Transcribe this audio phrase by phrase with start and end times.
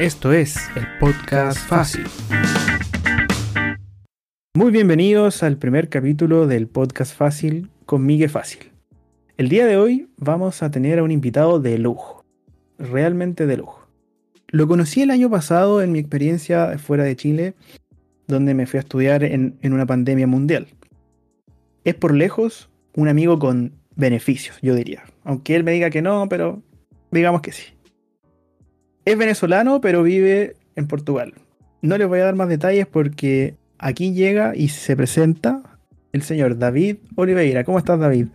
[0.00, 2.04] Esto es el podcast fácil.
[4.54, 8.72] Muy bienvenidos al primer capítulo del podcast fácil con Miguel Fácil.
[9.38, 12.24] El día de hoy vamos a tener a un invitado de lujo,
[12.78, 13.88] realmente de lujo.
[14.48, 17.54] Lo conocí el año pasado en mi experiencia fuera de Chile,
[18.26, 20.66] donde me fui a estudiar en, en una pandemia mundial.
[21.84, 25.04] Es por lejos un amigo con beneficios, yo diría.
[25.22, 26.62] Aunque él me diga que no, pero
[27.10, 27.64] digamos que sí.
[29.04, 31.34] Es venezolano, pero vive en Portugal.
[31.82, 35.78] No les voy a dar más detalles porque aquí llega y se presenta
[36.12, 37.64] el señor David Oliveira.
[37.64, 38.28] ¿Cómo estás, David?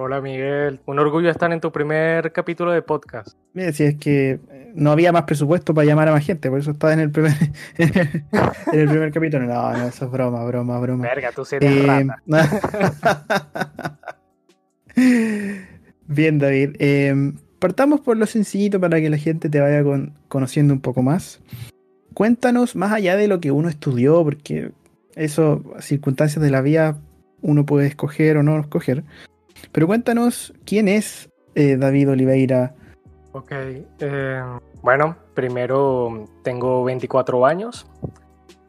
[0.00, 3.36] Hola Miguel, un orgullo estar en tu primer capítulo de podcast.
[3.52, 4.38] Mira, si es que
[4.76, 7.32] no había más presupuesto para llamar a más gente, por eso estás en el primer,
[7.78, 9.44] en el primer capítulo.
[9.46, 11.02] No, no, eso es broma, broma, broma.
[11.02, 12.22] Verga, tú sí eres Eh, rata.
[16.06, 16.76] Bien, David.
[16.78, 21.02] eh, partamos por lo sencillito para que la gente te vaya con- conociendo un poco
[21.02, 21.40] más.
[22.14, 24.70] Cuéntanos más allá de lo que uno estudió, porque
[25.16, 26.98] eso, circunstancias de la vida,
[27.42, 29.02] uno puede escoger o no escoger.
[29.72, 32.74] Pero cuéntanos quién es eh, David Oliveira.
[33.32, 33.52] Ok,
[34.00, 34.42] eh,
[34.82, 37.86] bueno, primero tengo 24 años.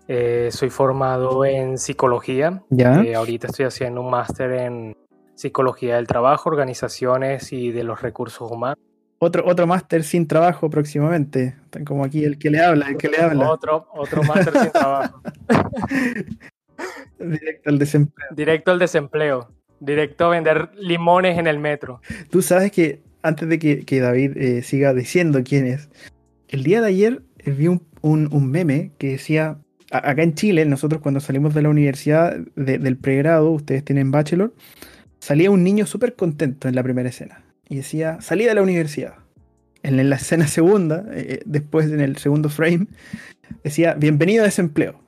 [0.08, 2.64] Eh, soy formado en psicología.
[2.70, 3.02] ¿Ya?
[3.16, 4.98] Ahorita estoy haciendo un máster en
[5.36, 8.80] psicología del trabajo, organizaciones y de los recursos humanos.
[9.20, 11.56] Otro, otro máster sin trabajo próximamente.
[11.86, 13.50] Como aquí el que le habla, el que le habla.
[13.50, 15.22] Otro, otro máster sin trabajo.
[17.20, 18.28] Directo al desempleo.
[18.32, 19.50] Directo al desempleo.
[19.80, 22.02] Directo a vender limones en el metro.
[22.30, 25.90] Tú sabes que antes de que, que David eh, siga diciendo quién es,
[26.50, 29.58] el día de ayer eh, vi un, un- un meme que decía,
[29.92, 34.54] acá en Chile, nosotros cuando salimos de la universidad de- del pregrado, ustedes tienen bachelor,
[35.20, 39.16] salía un niño súper contento en la primera escena y decía, salí de la universidad.
[39.84, 42.88] En la escena segunda, eh, después en el segundo frame,
[43.64, 45.00] decía, bienvenido a desempleo.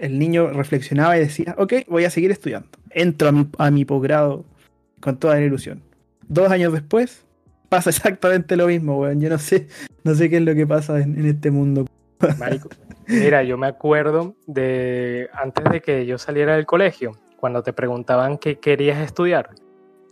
[0.00, 2.68] El niño reflexionaba y decía, ok, voy a seguir estudiando.
[2.90, 4.44] Entro a mi, a mi posgrado
[5.00, 5.82] con toda la ilusión.
[6.26, 7.24] Dos años después,
[7.68, 9.20] pasa exactamente lo mismo, weón.
[9.20, 9.68] Yo no sé,
[10.04, 11.86] no sé qué es lo que pasa en, en este mundo.
[12.38, 12.68] Marico.
[13.06, 18.38] Mira, yo me acuerdo de antes de que yo saliera del colegio, cuando te preguntaban
[18.38, 19.50] qué querías estudiar,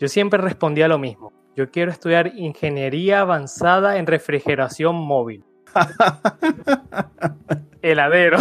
[0.00, 1.32] yo siempre respondía lo mismo.
[1.54, 5.44] Yo quiero estudiar ingeniería avanzada en refrigeración móvil.
[7.82, 8.38] Heladero.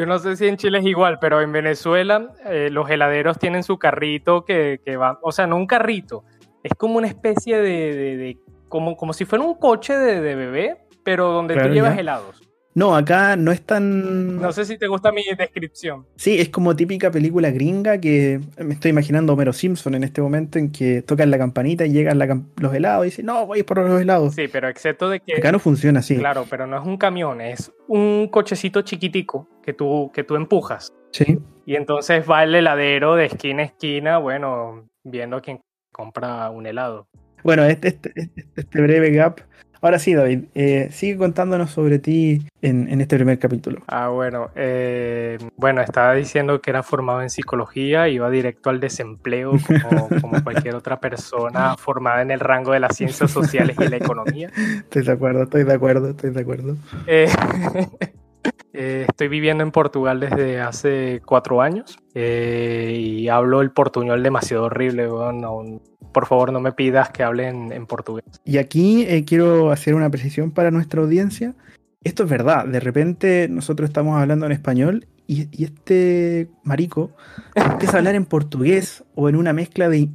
[0.00, 3.62] Yo no sé si en Chile es igual, pero en Venezuela eh, los heladeros tienen
[3.62, 6.24] su carrito que, que va, o sea, no un carrito,
[6.62, 10.34] es como una especie de, de- de- como, como si fuera un coche de, de
[10.34, 12.49] bebé, pero donde tú llevas helados.
[12.72, 14.36] No, acá no es tan.
[14.40, 16.06] No sé si te gusta mi descripción.
[16.14, 20.22] Sí, es como típica película gringa que me estoy imaginando a Homero Simpson en este
[20.22, 23.64] momento en que tocan la campanita y llegan la los helados y dicen, no, voy
[23.64, 24.36] por los helados.
[24.36, 25.34] Sí, pero excepto de que...
[25.36, 26.16] Acá no funciona así.
[26.16, 30.92] Claro, pero no es un camión, es un cochecito chiquitico que tú, que tú empujas.
[31.10, 31.40] Sí.
[31.66, 35.60] Y entonces va el heladero de esquina a esquina, bueno, viendo a quién
[35.92, 37.08] compra un helado.
[37.42, 39.40] Bueno, este, este, este- este breve gap.
[39.82, 43.80] Ahora sí, David, eh, sigue contándonos sobre ti en, en este primer capítulo.
[43.88, 49.52] Ah, bueno, eh, bueno, estaba diciendo que era formado en psicología, iba directo al desempleo
[49.66, 53.96] como, como cualquier otra persona formada en el rango de las ciencias sociales y la
[53.96, 54.50] economía.
[54.80, 56.76] Estoy de acuerdo, estoy de acuerdo, estoy de acuerdo.
[57.06, 57.28] Eh,
[58.74, 64.64] eh, estoy viviendo en Portugal desde hace cuatro años eh, y hablo el portuñol demasiado
[64.64, 65.10] horrible.
[65.10, 65.80] weón, no-
[66.12, 68.24] por favor, no me pidas que hable en, en portugués.
[68.44, 71.54] Y aquí eh, quiero hacer una precisión para nuestra audiencia.
[72.02, 77.10] Esto es verdad, de repente nosotros estamos hablando en español y, y este marico
[77.54, 80.08] empieza a hablar en portugués o en una mezcla de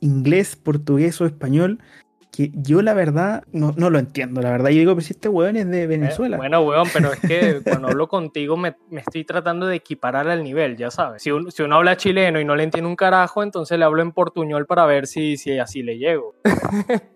[0.00, 1.78] inglés, portugués o español
[2.32, 4.70] que yo la verdad no, no lo entiendo, la verdad.
[4.70, 6.36] Yo digo, pero si este weón es de Venezuela.
[6.36, 10.28] Eh, bueno, weón, pero es que cuando hablo contigo me, me estoy tratando de equiparar
[10.28, 11.22] al nivel, ya sabes.
[11.22, 14.02] Si uno, si uno habla chileno y no le entiende un carajo, entonces le hablo
[14.02, 16.34] en portuñol para ver si, si así le llego.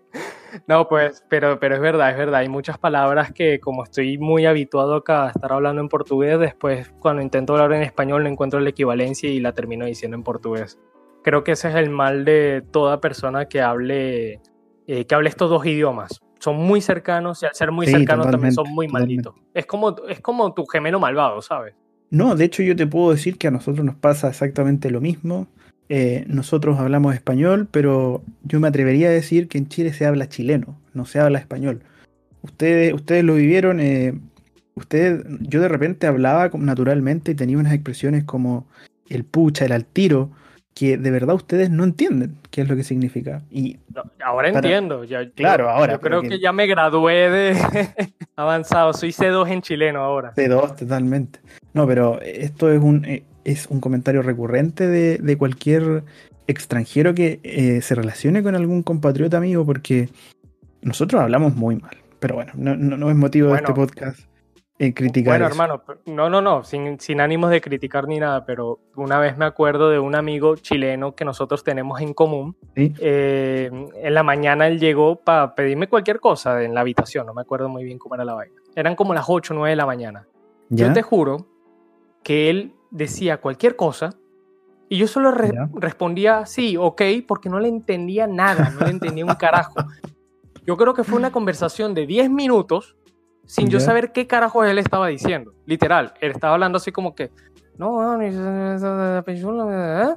[0.65, 2.39] No, pues, pero, pero es verdad, es verdad.
[2.39, 6.89] Hay muchas palabras que como estoy muy habituado acá a estar hablando en portugués, después
[6.99, 10.79] cuando intento hablar en español no encuentro la equivalencia y la termino diciendo en portugués.
[11.23, 14.39] Creo que ese es el mal de toda persona que hable,
[14.87, 16.21] eh, que hable estos dos idiomas.
[16.39, 19.35] Son muy cercanos y al ser muy Sí, cercanos también son muy malditos.
[19.53, 21.75] Es como, es como tu gemelo malvado, ¿sabes?
[22.09, 25.47] No, de hecho yo te puedo decir que a nosotros nos pasa exactamente lo mismo.
[25.89, 30.29] Eh, nosotros hablamos español, pero yo me atrevería a decir que en Chile se habla
[30.29, 31.81] chileno, no se habla español.
[32.41, 34.17] Ustedes, ustedes lo vivieron, eh,
[34.75, 38.67] ustedes, yo de repente hablaba naturalmente y tenía unas expresiones como
[39.09, 40.31] el pucha, el al tiro,
[40.77, 43.41] que de verdad ustedes no entienden qué es lo que significa.
[43.49, 45.03] Y No, ahora Para- entiendo.
[45.05, 47.53] ya- Claro, yo- ahora, Yo creo que- que ya me gradué de
[48.35, 48.93] avanzado.
[48.93, 50.33] Soy C2 en chileno ahora.
[50.35, 51.39] C2 totalmente.
[51.73, 56.03] No, pero esto es un, eh, es un comentario recurrente de, de cualquier
[56.45, 60.09] extranjero que eh, se relacione con algún compatriota amigo, porque
[60.83, 61.97] nosotros hablamos muy mal.
[62.19, 63.61] Pero bueno, no, no- no es motivo Bueno.
[63.61, 64.19] de este podcast
[64.93, 65.31] criticar.
[65.33, 65.53] Bueno, eso.
[65.53, 69.45] hermano, no, no, no, sin, sin ánimos de criticar ni nada, pero una vez me
[69.45, 72.55] acuerdo de un amigo chileno que nosotros tenemos en común.
[72.75, 72.93] ¿sí?
[72.99, 77.41] Eh, en la mañana él llegó para pedirme cualquier cosa en la habitación, no me
[77.41, 78.55] acuerdo muy bien cómo era la vaina.
[78.75, 80.27] Eran como las 8 o 9 de la mañana.
[80.69, 80.87] ¿Ya?
[80.87, 81.47] Yo te juro
[82.23, 84.11] que él decía cualquier cosa
[84.89, 85.69] y yo solo re- Ya.
[85.73, 89.73] respondía sí, ok, porque no le entendía nada, no le entendía un carajo.
[90.67, 92.96] Yo creo que fue una conversación de 10 minutos
[93.47, 95.53] sin yo saber qué carajo él estaba diciendo.
[95.65, 97.31] Literal, él estaba hablando así como que,
[97.77, 100.15] no, ¿eh?".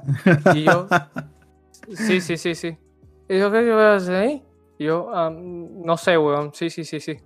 [0.53, 0.87] y yo,
[1.93, 2.77] sí, sí, sí, sí.
[3.27, 4.43] Y yo, ¿qué yo voy a hacer ahí?
[4.77, 7.17] Y yo, "Ah, no sé, weón, sí, sí, sí, sí.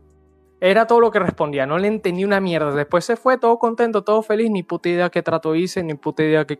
[0.62, 2.72] Era todo lo que respondía, no le entendí una mierda.
[2.74, 6.24] Después se fue todo contento, todo feliz, ni puta idea qué trato hice, ni puta
[6.24, 6.60] idea qué...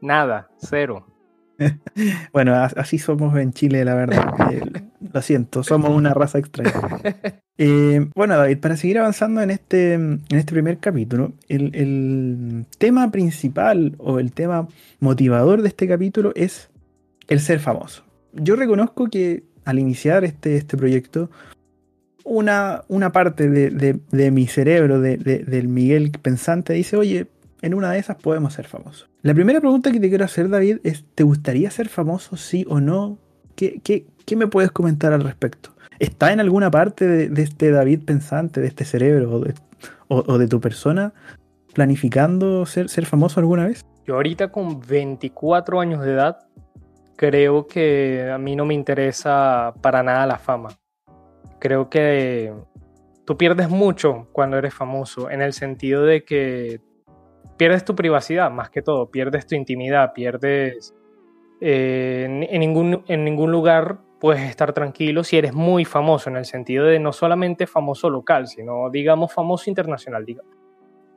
[0.00, 1.06] Nada, cero.
[2.32, 4.34] Bueno, así somos en Chile, la verdad.
[5.12, 6.72] Lo siento, somos una raza extraña.
[7.58, 13.10] Eh, bueno, David, para seguir avanzando en este, en este primer capítulo, el, el tema
[13.12, 14.66] principal o el tema
[15.00, 16.70] motivador de este capítulo es
[17.28, 18.04] el ser famoso.
[18.32, 21.30] Yo reconozco que al iniciar este, este proyecto,
[22.24, 27.26] una, una parte de, de- de mi cerebro, de- de- del Miguel pensante, dice, oye,
[27.60, 29.08] en una de esas podemos ser famosos.
[29.22, 32.80] La primera pregunta que te quiero hacer, David, es, ¿te gustaría ser famoso, sí o
[32.80, 33.18] no?
[33.54, 35.70] ¿Qué, qué, qué me puedes comentar al respecto?
[35.98, 39.40] ¿Está en alguna parte de, este David pensante, de este cerebro
[40.08, 41.12] o de, tu persona
[41.74, 43.84] planificando ser, famoso alguna vez?
[44.04, 46.38] Yo ahorita con 24 años de edad,
[47.14, 50.70] creo que a mí no me interesa para nada la fama.
[51.60, 52.52] Creo que
[53.24, 56.80] tú pierdes mucho cuando eres famoso, en el sentido de que
[57.56, 60.94] pierdes tu privacidad, más que todo, pierdes tu intimidad, pierdes...
[61.60, 67.00] eh, en ningún lugar puedes estar tranquilo si eres muy famoso, en el sentido de
[67.00, 70.24] no solamente famoso local, sino digamos famoso internacional.
[70.24, 70.42] Diga.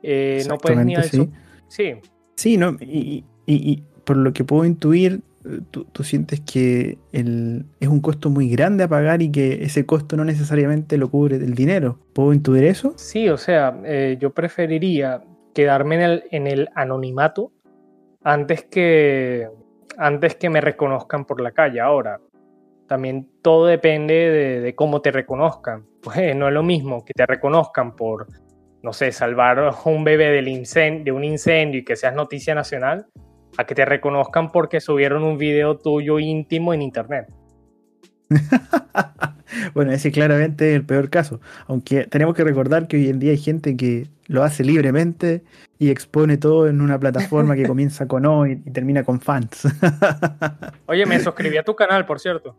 [0.02, 1.30] Eh, no puedes ni al sí.
[1.68, 1.94] Sí,
[2.34, 2.76] Sí, ¿no?
[2.80, 7.86] Y, y- y por lo que puedo intuir, eh, tú, tú sientes que el, es
[7.88, 11.54] un costo muy grande a pagar y que ese costo no necesariamente lo cubre el
[11.54, 12.00] dinero.
[12.12, 12.92] ¿Puedo intuir eso?
[12.96, 15.22] Sí, o sea, eh, yo preferiría
[15.54, 17.52] quedarme en el, en el anonimato
[18.24, 19.48] antes que,
[19.96, 21.80] antes que me reconozcan por la calle.
[21.80, 22.20] Ahora,
[22.86, 25.84] también todo depende de, de cómo te reconozcan.
[26.06, 28.28] Pues no es lo mismo que te reconozcan por,
[28.80, 33.06] no sé, salvar a un bebé del de un incendio y que seas noticia nacional,
[33.58, 37.26] a que te reconozcan porque subieron un video tuyo íntimo en internet.
[39.74, 41.40] bueno, ese claramente es el peor caso.
[41.66, 45.42] Aunque tenemos que recordar que hoy en día hay gente que lo hace libremente
[45.78, 49.66] y expone todo en una plataforma que comienza con O y, y termina con fans.
[50.86, 52.56] Oye, me suscribí a tu canal, por cierto.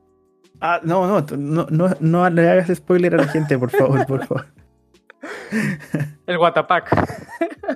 [0.62, 4.26] Ah, no, no, no, no, no le hagas spoiler a la gente, por favor, por
[4.26, 4.46] favor.
[6.28, 6.90] El Guatapac,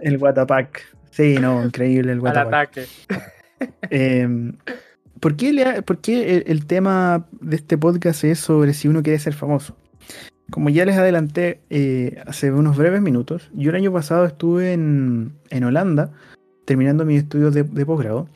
[0.02, 0.82] El Watapack.
[1.10, 2.78] Sí, no, increíble el al Watapack.
[2.78, 2.88] ataque.
[3.90, 4.54] Eh,
[5.20, 9.04] ¿Por qué, le por qué el, el tema de este podcast es sobre si uno
[9.04, 9.76] quiere ser famoso?
[10.50, 15.34] Como ya les adelanté eh, hace unos breves minutos, yo el año pasado estuve en,
[15.50, 16.12] en Holanda
[16.66, 18.28] terminando mis estudios de, de posgrado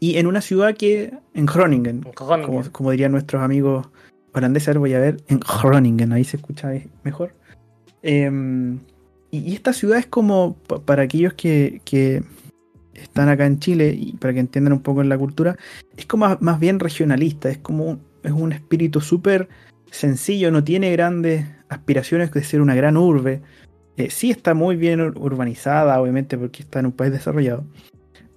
[0.00, 2.02] y en una ciudad que, en Groningen,
[2.46, 3.88] como, como dirían nuestros amigos
[4.32, 6.72] holandeses, voy a ver, en Groningen, ahí se escucha
[7.04, 7.34] mejor.
[8.02, 8.30] Eh,
[9.30, 12.22] y, y esta ciudad es como, pa- para aquellos que, que
[12.94, 15.56] están acá en Chile y para que entiendan un poco en la cultura,
[15.96, 19.48] es como más, bien regionalista, es como un, es un espíritu súper
[19.90, 23.42] sencillo, no tiene grandes aspiraciones de ser una gran urbe.
[23.96, 27.64] Eh, sí está muy bien ur- urbanizada, obviamente, porque está en un país desarrollado,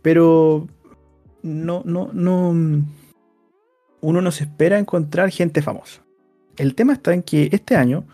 [0.01, 0.67] pero
[1.44, 2.84] no, no, no,
[4.02, 6.02] uno no se espera encontrar gente famosa.
[6.58, 8.06] El tema está en que este año,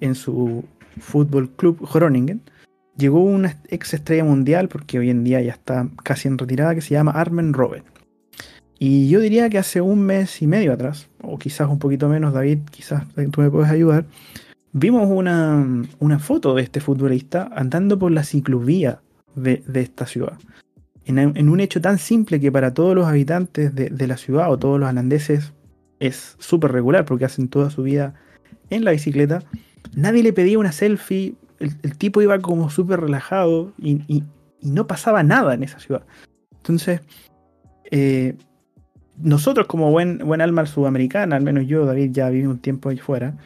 [0.00, 0.64] en su
[1.00, 2.42] Fútbol Club Groningen,
[2.96, 6.80] llegó una ex estrella mundial, porque hoy en día ya está casi en retirada, que
[6.80, 7.82] se llama Armen Robben.
[8.78, 12.32] Y yo diría que hace un mes y medio atrás, o quizás un poquito menos,
[12.32, 14.04] David, quizás tú me puedes ayudar,
[14.72, 19.00] vimos una, una foto de este futbolista andando por la ciclovía
[19.36, 20.38] de, de esta ciudad.
[21.06, 24.50] En, en un hecho tan simple que para todos los habitantes de, de la ciudad
[24.50, 25.52] o todos los holandeses
[26.00, 28.14] es súper regular porque hacen toda su vida
[28.70, 29.42] en la bicicleta.
[29.94, 34.22] Nadie le pedía una selfie, el, el tipo iba como súper relajado y,
[34.62, 36.06] no pasaba nada en esa ciudad.
[36.56, 37.02] Entonces,
[37.90, 38.34] eh,
[39.18, 43.36] nosotros como buen, alma sudamericana, al menos yo, David, ya viví un tiempo ahí fuera,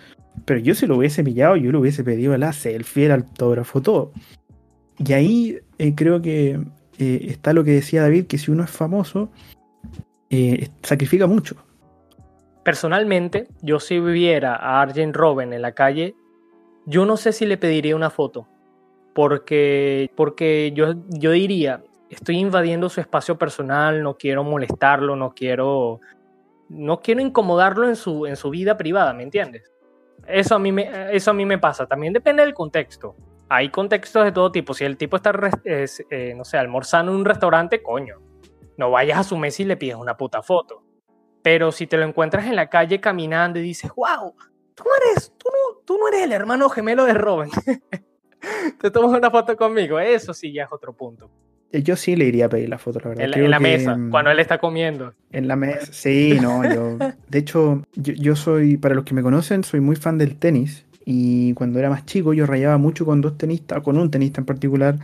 [0.44, 4.12] pero yo si lo hubiese pillado, yo le hubiese pedido el selfie, el autógrafo, todo.
[5.04, 6.60] Y ahí eh, creo que
[6.98, 9.30] eh, está lo que decía David, que si uno es famoso,
[10.30, 11.56] eh, sacrifica mucho.
[12.64, 16.14] Personalmente, yo si viviera a Arjen Robben en la calle,
[16.86, 18.46] yo no sé si le pediría una foto.
[19.14, 26.00] Porque, porque yo, yo diría, estoy invadiendo su espacio personal, no quiero molestarlo, no quiero,
[26.68, 29.70] no quiero incomodarlo en su, en su vida privada, ¿me entiendes?
[30.26, 31.86] Eso a, mí me, eso a mí me pasa.
[31.86, 33.16] También depende del contexto.
[33.48, 34.74] Hay contextos de todo tipo.
[34.74, 35.32] Si el tipo está,
[35.64, 38.16] eh, no sé, almorzando en un restaurante, coño,
[38.76, 40.82] no vayas a su mesa y le pides una puta foto.
[41.42, 44.34] Pero si te lo encuentras en la calle caminando y dices, wow,
[44.74, 47.50] tú no eres, tú no, tú no eres el hermano gemelo de Robin.
[48.80, 49.98] te tomas una foto conmigo.
[49.98, 51.30] Eso sí ya es otro punto.
[51.70, 53.24] Eh, yo sí le iría a pedir la foto, la verdad.
[53.36, 55.12] En, la, mesa, cuando él está comiendo.
[55.32, 56.96] En la mesa, sí, no, yo.
[57.28, 60.86] De hecho, yo, soy, para los que me conocen, soy muy fan del tenis.
[61.10, 64.44] Y cuando era más chico, yo rayaba mucho con dos tenistas, con un tenista en
[64.44, 64.98] particular,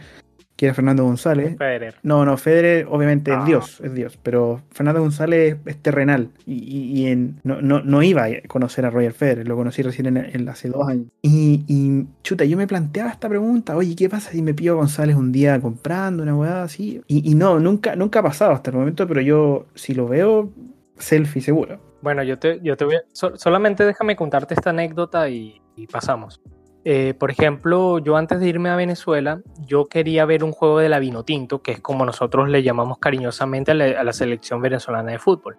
[0.54, 1.56] que era Fernando González.
[1.56, 1.94] Federer.
[2.02, 3.44] No, no, Federer obviamente es ah.
[3.46, 8.84] Dios, es Dios, pero Fernando González es terrenal y, en, no, no, iba a conocer
[8.84, 11.06] a Roger Federer, lo conocí recién en, hace dos años.
[11.22, 15.16] Y, chuta, yo me planteaba esta pregunta, oye, ¿qué pasa si me pido a González
[15.16, 17.00] un día comprando una hueá así?
[17.06, 20.52] Y, no, nunca, nunca ha pasado hasta el momento, pero yo si lo veo,
[20.98, 21.80] selfie seguro.
[22.02, 26.40] Bueno, yo te, yo te voy a, solamente déjame contarte esta anécdota y pasamos.
[26.84, 30.90] Eh, por ejemplo, yo antes de irme a Venezuela, yo quería ver un juego de
[30.90, 35.56] la Vinotinto, que es como nosotros le llamamos cariñosamente a la, selección venezolana de fútbol.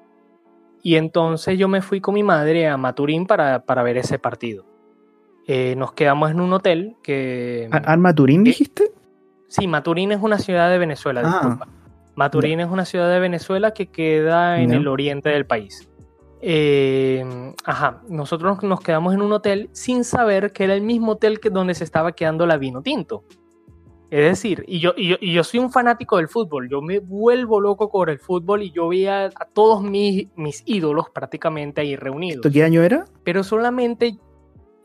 [0.84, 4.66] Y entonces yo me fui con mi madre a Maturín para, ver ese partido.
[5.48, 7.70] Eh, nos quedamos en un hotel que...
[7.72, 8.92] ¿A, Maturín dijiste?
[9.48, 11.30] Sí, Maturín es una ciudad de Venezuela, ah.
[11.30, 11.68] disculpa.
[12.16, 15.90] Maturín es una ciudad de Venezuela que queda en el oriente del país.
[16.48, 17.26] Eh,
[17.64, 21.50] ajá, nosotros nos quedamos en un hotel sin saber que era el mismo hotel que
[21.50, 23.24] donde se estaba quedando la vino tinto.
[24.12, 27.90] Es decir, y yo, y yo, soy un fanático del fútbol, yo me vuelvo loco
[27.90, 32.46] con el fútbol y yo veía a todos mis, mis ídolos prácticamente ahí reunidos.
[32.54, 33.06] qué año era?
[33.24, 34.20] Pero solamente,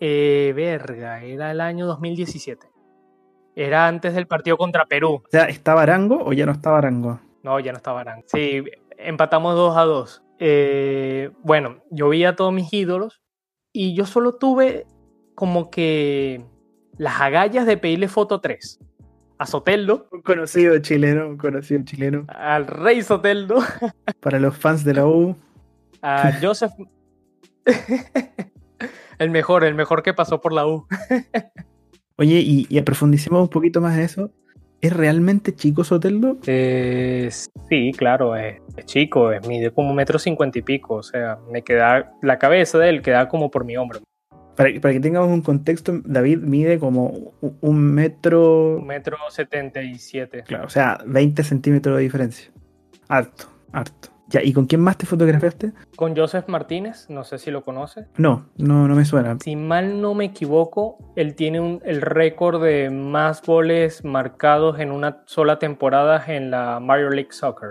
[0.00, 2.68] eh, verga, era el año 2017.
[3.54, 5.22] Era antes del partido contra Perú.
[5.26, 7.20] O sea, ¿estaba Arango o ya no estaba Arango?
[7.42, 8.24] No, ya no estaba Arango.
[8.28, 8.64] Sí,
[8.96, 10.22] empatamos 2 a 2.
[10.42, 13.20] Eh, bueno, yo vi a todos mis ídolos
[13.74, 14.86] y yo solo tuve
[15.34, 16.42] como que
[16.96, 18.80] las agallas de pedirle foto 3.
[19.38, 20.08] A Soteldo.
[20.10, 22.24] Un conocido chileno, un conocido chileno.
[22.28, 23.58] Al rey Soteldo.
[24.20, 25.36] Para los fans de la U.
[26.02, 26.72] A Joseph.
[29.18, 30.86] el mejor, el mejor que pasó por la U.
[32.16, 34.30] Oye, y, y profundicemos un poquito más en eso.
[34.80, 36.38] ¿Es realmente chico Soteldo?
[36.46, 37.28] Eh,
[37.68, 41.62] sí, claro, es, chico, es, mide como un metro cincuenta y pico, o sea, me
[41.62, 44.00] queda, la cabeza de él queda como por mi hombro.
[44.56, 48.76] Para, para que tengamos un contexto, David mide como un metro...
[48.76, 50.44] Un metro setenta y siete.
[50.44, 52.50] Claro, o sea, 20 centímetros de diferencia.
[53.08, 54.08] Harto, harto.
[54.42, 55.72] ¿Y con quién más te fotografiaste?
[55.96, 58.06] Con Joseph Martínez, no sé si lo conoces.
[58.16, 59.36] No, no, no me suena.
[59.40, 65.22] Si mal no me equivoco, él tiene el récord de más goles marcados en una
[65.26, 67.70] sola temporada en la Major League Soccer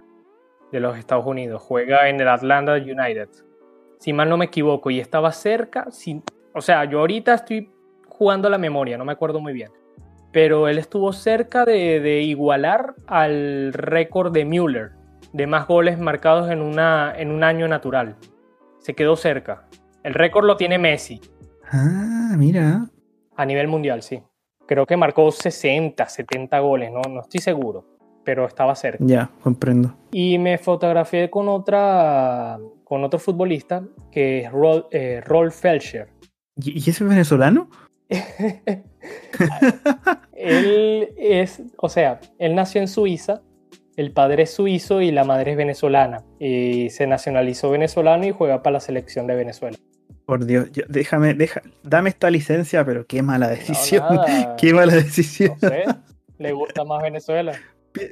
[0.72, 1.62] de los Estados Unidos.
[1.62, 3.30] Juega en el Atlanta United.
[4.00, 5.88] Si mal no me equivoco, y estaba cerca,
[6.54, 7.70] o sea, yo ahorita estoy
[8.08, 9.72] jugando la memoria, no me acuerdo muy bien.
[10.32, 14.99] Pero él estuvo cerca de, de igualar al récord de Müller
[15.34, 18.16] de más goles marcados en, una, en un año natural.
[18.80, 19.68] Se quedó cerca.
[20.04, 21.22] El récord lo tiene Messi.
[21.72, 22.88] Ah, mira.
[23.36, 24.22] A nivel mundial, sí.
[24.66, 27.86] Creo que marcó 60, 70 goles, no, no estoy seguro,
[28.24, 29.04] pero estaba cerca.
[29.06, 29.96] Ya, comprendo.
[30.12, 32.60] Y me fotografié con otra
[32.90, 35.22] con otro futbolista que es Rolf, eh,
[35.52, 36.10] Felcher.
[36.56, 37.70] ¿Y, ese es venezolano?
[40.34, 43.44] él es, o sea, él nació en Suiza,
[44.00, 46.24] el padre es suizo y la madre es venezolana.
[46.40, 49.78] Y se nacionalizó venezolano y juega para la selección de Venezuela.
[50.26, 54.06] Por Dios, déjame, deja, dame esta licencia, pero qué mala decisión.
[54.58, 55.58] qué mala decisión.
[55.62, 55.84] No sé,
[56.38, 57.60] le gusta más Venezuela.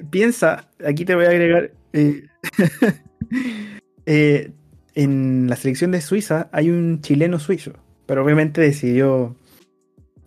[0.09, 1.71] piensa, aquí te voy a agregar.
[1.93, 2.23] Eh,
[4.05, 4.51] eh,
[4.93, 7.71] en la selección de Suiza hay un chileno suizo,
[8.05, 9.37] pero obviamente decidió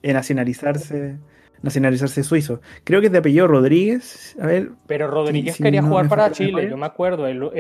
[0.02, 1.19] nacionalizarse
[1.62, 2.61] nacionalizarse suizo.
[2.85, 4.37] Creo que es de apellido Rodríguez.
[4.40, 4.71] A ver.
[4.87, 7.26] Pero Rodríguez quería jugar para Chile, yo me acuerdo.
[7.26, 7.52] Él, lo,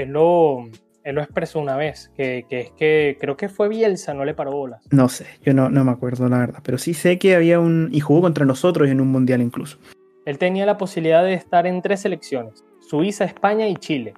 [1.02, 4.52] él lo expresó una vez, que, es que creo que fue Bielsa, no le paró
[4.52, 4.82] bolas.
[4.90, 7.88] No sé, yo no, no me acuerdo la verdad, pero sí sé que había un...
[7.92, 9.78] y jugó contra nosotros en un mundial incluso.
[10.26, 14.14] Él tenía la posibilidad de estar en tres selecciones, Suiza, España y Chile.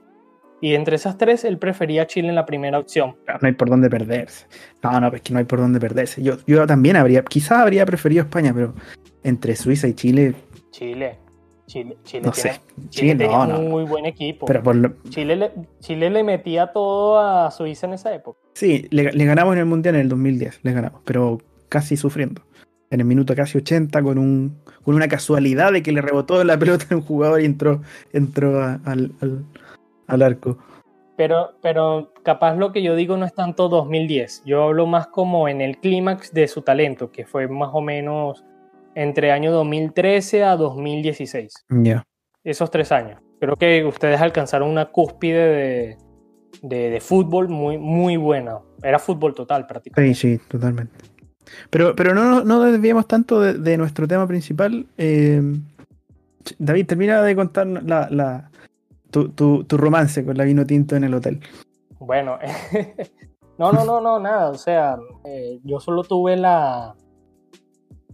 [0.62, 3.16] Y entre esas tres, él prefería Chile en la primera opción.
[3.26, 4.47] No hay por dónde perderse.
[4.83, 6.23] No, no, es que no hay por dónde perderse.
[6.23, 8.73] Yo, yo también habría, quizás habría preferido España, pero
[9.25, 10.35] entre Suiza y Chile.
[10.71, 11.19] Chile.
[11.66, 12.61] Chile, Chile no tiene, sé.
[12.76, 13.59] Chile Chile, tenía no, no.
[13.61, 14.47] un muy buen equipo.
[14.47, 15.50] Pero por lo- Chile, le,
[15.81, 18.38] Chile le metía todo a Suiza en esa época.
[18.54, 21.38] sí, le, le ganamos en el Mundial en el 2010, le ganamos, pero
[21.69, 22.42] casi sufriendo.
[22.90, 26.59] En el minuto casi 80, con, un, con una casualidad de que le rebotó la
[26.59, 27.81] pelota a un jugador y entró,
[28.12, 29.45] entró a- al, al,
[30.07, 30.59] al arco.
[31.17, 34.43] Pero, pero capaz lo que yo digo no es tanto 2010.
[34.45, 38.45] Yo hablo más como en el clímax de su talento, que fue más o menos
[38.95, 41.53] entre año 2013 a 2016.
[41.69, 42.03] Ya.
[42.45, 43.21] Esos tres años.
[43.41, 45.97] Creo que ustedes alcanzaron una cúspide de,
[46.63, 48.59] de, de fútbol muy, muy buena.
[48.83, 50.15] Era fútbol total prácticamente.
[50.15, 50.93] Sí, sí, totalmente.
[51.71, 54.87] Pero, pero no, no desviemos tanto de, de nuestro tema principal.
[54.97, 55.43] Eh,
[56.59, 58.51] David, termina de contar la, la-
[59.12, 61.38] tu, tu- tu romance con la vino tinto en el hotel.
[62.00, 62.38] Bueno,
[63.59, 64.50] no, no, no, no, nada.
[64.50, 66.97] O sea, eh, yo solo tuve la,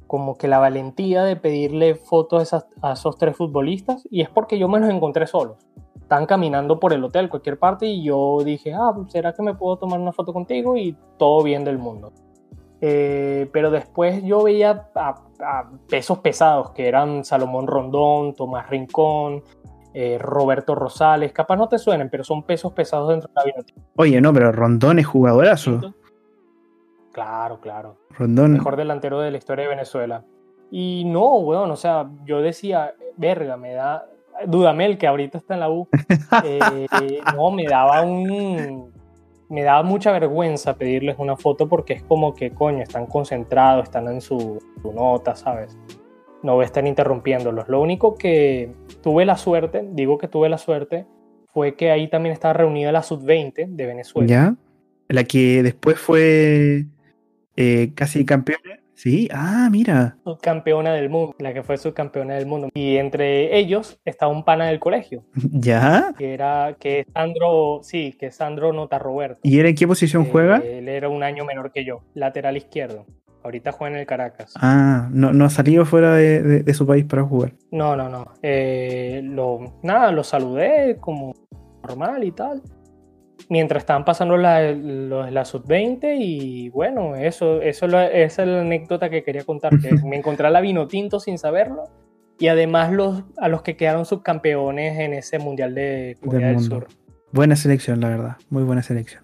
[0.06, 4.28] como que la valentía de pedirle fotos a, esas- a esos tres futbolistas y es
[4.28, 5.56] porque yo me los encontré solos.
[6.00, 9.76] Estaban caminando por el hotel, cualquier parte, y yo dije, ah, ¿será que me puedo
[9.76, 10.76] tomar una foto contigo?
[10.78, 12.12] Y todo bien del mundo.
[12.80, 15.08] Eh, pero después yo veía a,
[15.40, 19.42] a pesos pesados que eran Salomón Rondón, Tomás Rincón,
[19.94, 21.32] eh, Roberto Rosales.
[21.32, 24.52] Capaz no te suenen, pero son pesos pesados dentro de la vino Oye, no, pero
[24.52, 25.94] Rondón es jugadorazo.
[27.12, 27.96] Claro, claro.
[28.10, 28.52] Rondón.
[28.52, 30.24] Mejor delantero de la historia de Venezuela.
[30.70, 34.06] Y no, weón, o sea, yo decía, verga, me da.
[34.46, 35.88] Dudamel, que ahorita está en la U.
[36.44, 36.86] eh,
[37.34, 38.92] no, me daba un.
[39.48, 44.06] Me daba mucha vergüenza pedirles una foto porque es como que, coño, están concentrados, están
[44.08, 45.76] en su, su nota, ¿sabes?
[46.42, 47.68] No voy a estar interrumpiéndolos.
[47.68, 48.70] Lo único que
[49.02, 51.06] tuve la suerte, digo que tuve la suerte,
[51.52, 54.28] fue que ahí también estaba reunida la sub-20 de Venezuela.
[54.28, 54.54] ¿Ya?
[55.08, 56.84] La que después fue
[57.56, 58.78] eh, casi campeona.
[58.94, 60.16] Sí, ah, mira.
[60.24, 62.68] subcampeona del mundo, la que fue subcampeona del mundo.
[62.74, 65.22] Y entre ellos estaba un pana del colegio,
[65.52, 66.12] ¿Ya?
[66.18, 69.38] que era que Sandro, sí, que Sandro Nota Roberto.
[69.44, 70.56] ¿Y él en qué posición Eh, juega?
[70.58, 73.06] Él era un año menor que yo, lateral izquierdo.
[73.44, 74.52] Ahorita juega en el Caracas.
[74.56, 77.52] Ah, no, no ha salido fuera de, de- de su país para jugar.
[77.70, 78.32] No, no, no.
[78.42, 81.34] Eh, lo, nada, lo saludé como
[81.86, 82.62] normal y tal.
[83.48, 88.60] Mientras estaban pasando la, la sub-20 y bueno, eso, eso es la- esa es la
[88.62, 91.84] anécdota que quería contar, que me encontré a la vino tinto sin saberlo
[92.40, 96.64] y además los, a los que quedaron subcampeones en ese Mundial de Corea Del del.
[96.64, 96.86] Sur.
[97.32, 98.36] Buena selección, la verdad.
[98.50, 99.22] Muy buena selección.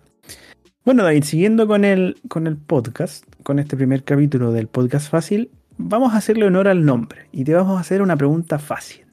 [0.85, 5.51] Bueno, David, siguiendo con el, con el podcast, con este primer capítulo del podcast fácil,
[5.77, 9.05] vamos a hacerle honor al nombre y te vamos a hacer una pregunta fácil.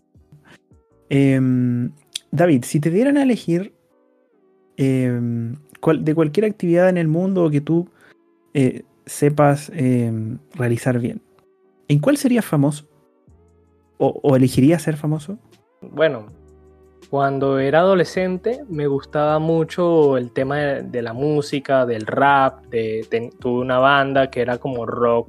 [1.09, 1.91] Em,
[2.31, 3.73] David, si te dieran a elegir
[4.77, 5.55] em,
[5.99, 7.89] de cualquier actividad en el mundo que tú
[8.53, 11.21] eh, sepas em, realizar bien,
[11.89, 12.87] ¿en cuál serías famoso?
[13.97, 15.37] ¿O, o elegirías ser famoso?
[15.81, 16.27] Bueno,
[17.09, 23.05] cuando era adolescente me gustaba mucho el tema de, de la música, del rap, de,
[23.09, 25.27] de- tuve una banda que era como rock,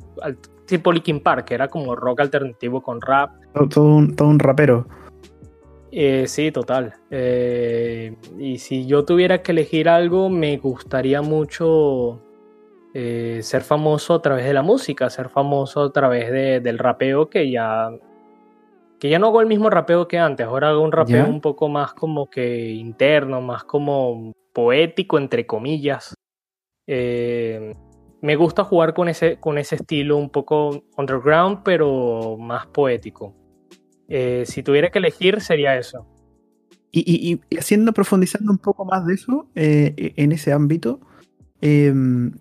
[0.67, 3.31] tipo Linkin Park, que era como rock alternativo con rap.
[3.55, 4.87] Todo, todo un, todo un rapero.
[5.91, 6.95] Eh, sí, total.
[7.11, 12.21] Eh, y si yo tuviera que elegir algo, me gustaría mucho
[12.95, 17.29] eh, ser famoso a través de la música, ser famoso a través de- del rapeo
[17.29, 17.91] que ya
[19.03, 21.29] que ya no hago el mismo rapeo que antes, ahora hago un rapeo ¿Ya?
[21.29, 26.15] un poco más como que interno, más como poético, entre comillas.
[26.87, 27.75] Eh,
[28.21, 33.35] me gusta jugar con ese, con ese estilo un poco underground, pero más poético.
[34.07, 36.07] Eh, si tuviera que elegir, sería eso.
[36.93, 41.01] Y, y- y haciendo, profundizando un poco más de eso, eh, en ese ámbito,
[41.61, 41.93] eh,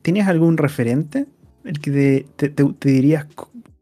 [0.04, 1.26] ¿tienes algún referente?
[1.63, 3.26] El que te- te- te dirías,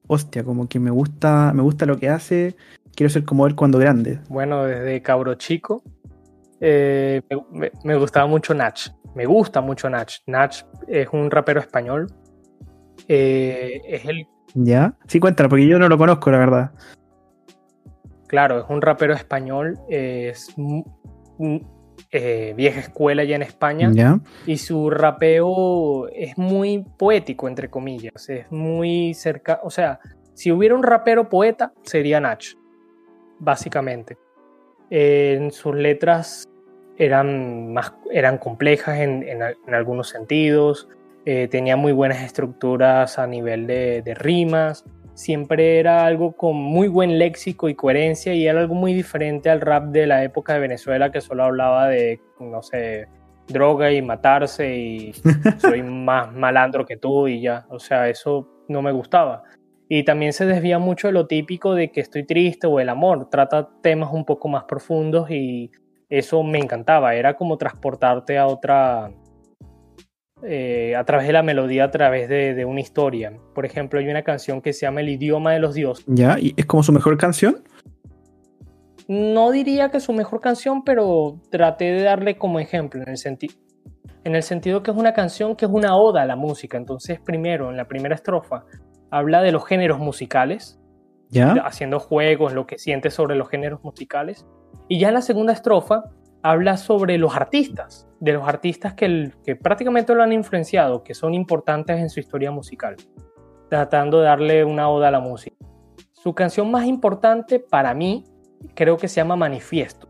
[0.09, 2.55] hostia, como que me gusta, me gusta lo que hace,
[2.95, 4.19] quiero ser como él cuando grande.
[4.27, 5.83] Bueno, desde cabro chico
[6.59, 7.21] eh,
[7.83, 8.91] me, gustaba mucho Nach.
[9.15, 10.11] Me gusta mucho Nach.
[10.25, 12.07] Nach es un rapero español.
[13.07, 14.95] Eh, es el, ¿Ya?
[15.07, 16.71] Sí, cuéntalo, porque yo no lo conozco, la verdad.
[18.27, 19.79] claro, es un rapero español.
[19.89, 20.55] eh, es
[22.11, 23.89] eh, vieja escuela ya en España.
[24.45, 28.29] Y su rapeo es muy poético, entre comillas.
[28.29, 29.59] Es muy cerca.
[29.63, 29.99] O sea,
[30.33, 32.43] si hubiera un rapero poeta, sería Nach,
[33.39, 34.17] básicamente.
[34.89, 36.45] Eh, en sus letras
[36.97, 40.87] eran, más, eran complejas en, en al- en algunos sentidos.
[41.25, 44.83] eh, tenía muy buenas estructuras a nivel de, de rimas.
[45.19, 49.59] Siempre era algo con muy buen léxico y coherencia y era algo muy diferente al
[49.59, 53.09] rap de la época de Venezuela que solo hablaba de, no sé,
[53.45, 55.11] droga y matarse y
[55.57, 57.65] soy más malandro que tú y ya.
[57.69, 59.43] O sea, eso no me gustaba.
[59.89, 63.29] Y también se desvía mucho de lo típico de que estoy triste o el amor.
[63.29, 65.69] Trata temas un poco más profundos y
[66.07, 67.15] eso me encantaba.
[67.15, 69.11] Era como transportarte a otra,
[70.43, 73.33] eh, a través de la melodía, a través de, una historia.
[73.53, 76.05] Por ejemplo, hay una canción que se llama El idioma de los dioses.
[76.07, 76.37] ¿Ya?
[76.39, 77.63] ¿Y es como su mejor canción?
[79.07, 83.17] No diría que su mejor canción, pero traté de darle como ejemplo en el,
[84.23, 86.77] en el sentido que es una canción que es una oda a la música.
[86.77, 88.63] Entonces, primero, en la primera estrofa,
[89.11, 90.79] habla de los géneros musicales,
[91.29, 91.53] ¿Ya?
[91.65, 94.45] haciendo juegos, lo que siente sobre los géneros musicales.
[94.87, 96.03] Y ya en la segunda estrofa
[96.41, 101.99] habla sobre los artistas, de los artistas que, prácticamente lo han influenciado, que son importantes
[101.99, 102.95] en su historia musical,
[103.69, 105.55] tratando de darle una oda a la música.
[106.11, 108.25] Su canción más importante para mí
[108.75, 110.08] creo que se llama Manifiesto.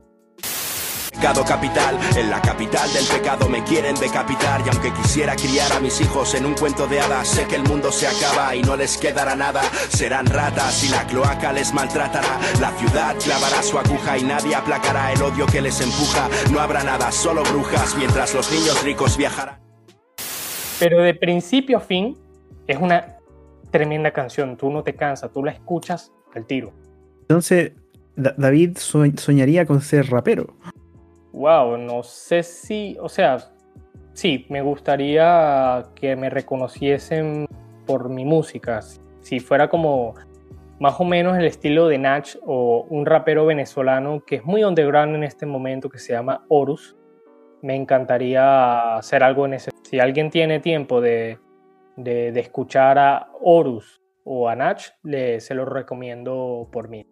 [1.19, 5.81] Pecado capital, en la capital del pecado me quieren decapitar y aunque quisiera criar a
[5.81, 8.77] mis hijos en un cuento de hadas, sé que el mundo se acaba y no
[8.77, 9.61] les quedará nada.
[9.89, 12.39] Serán ratas y la cloaca les maltratará.
[12.61, 16.29] La ciudad clavará su aguja y nadie aplacará el odio que les empuja.
[16.53, 19.59] No habrá nada, solo brujas, mientras los niños ricos viajarán.
[20.79, 22.17] Pero de principio a fin
[22.65, 23.17] es una
[23.71, 24.55] tremenda canción.
[24.55, 26.71] Tú no te cansas, tú la escuchas al tiro.
[27.23, 27.73] Entonces,
[28.15, 30.55] David soñaría con ser rapero.
[31.33, 33.37] Wow, no sé si, o sea,
[34.13, 37.47] sí, me gustaría que me reconociesen
[37.85, 38.81] por mi música.
[39.21, 40.15] Si fuera como
[40.79, 45.15] más o menos el estilo de Nach o un rapero venezolano que es muy underground
[45.15, 46.95] en este momento que se llama Horus,
[47.61, 49.71] me encantaría hacer algo en ese.
[49.83, 51.37] Si alguien tiene tiempo de,
[51.97, 57.05] de, escuchar a Horus o a Nach, le, se lo recomiendo por mí.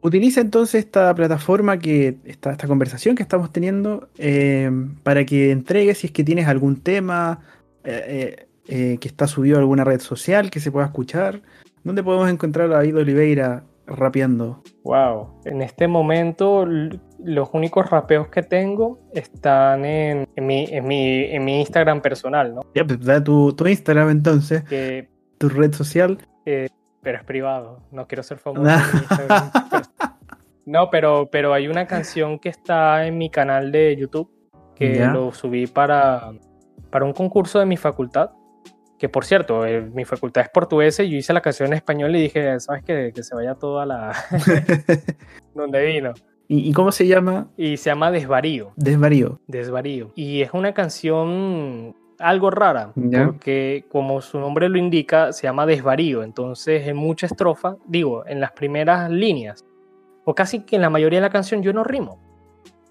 [0.00, 4.70] Utiliza entonces esta plataforma que esta, esta conversación que estamos teniendo eh,
[5.02, 7.40] para que entregues si es que tienes algún tema
[7.82, 11.42] eh, eh, que está subido a alguna red social que se pueda escuchar.
[11.82, 14.62] ¿Dónde podemos encontrar a David Oliveira rapeando?
[14.84, 16.64] Wow, en este momento
[17.24, 22.60] los únicos rapeos que tengo están en, mi, en, mi, en mi, Instagram personal, ¿no?
[22.74, 24.62] Ya, pues da tu, tu Instagram entonces,
[25.38, 26.18] tu red social
[27.02, 27.80] pero es privado.
[27.90, 28.70] No quiero ser famoso.
[30.66, 34.30] no, pero, pero hay una canción que está en mi canal de YouTube
[34.74, 36.32] que lo subí para,
[36.90, 38.30] para un concurso de mi facultad.
[38.98, 42.14] Que por cierto, eh, mi facultad es portuguesa y yo hice la canción en español
[42.16, 43.12] y dije, ¿sabes qué?
[43.14, 44.12] Que se vaya toda la.
[45.54, 46.14] donde vino.
[46.50, 47.48] ¿Y, cómo se llama?
[47.58, 48.72] Y se llama Desvarío.
[48.76, 49.38] Desvarío.
[49.46, 50.12] Desvarío.
[50.14, 56.22] Y es una canción algo rara, porque como su nombre lo indica, se llama desvarío.
[56.22, 59.64] Entonces, en mucha estrofa, digo, en las primeras líneas,
[60.24, 62.20] o casi que en la mayoría de la canción, yo no rimo.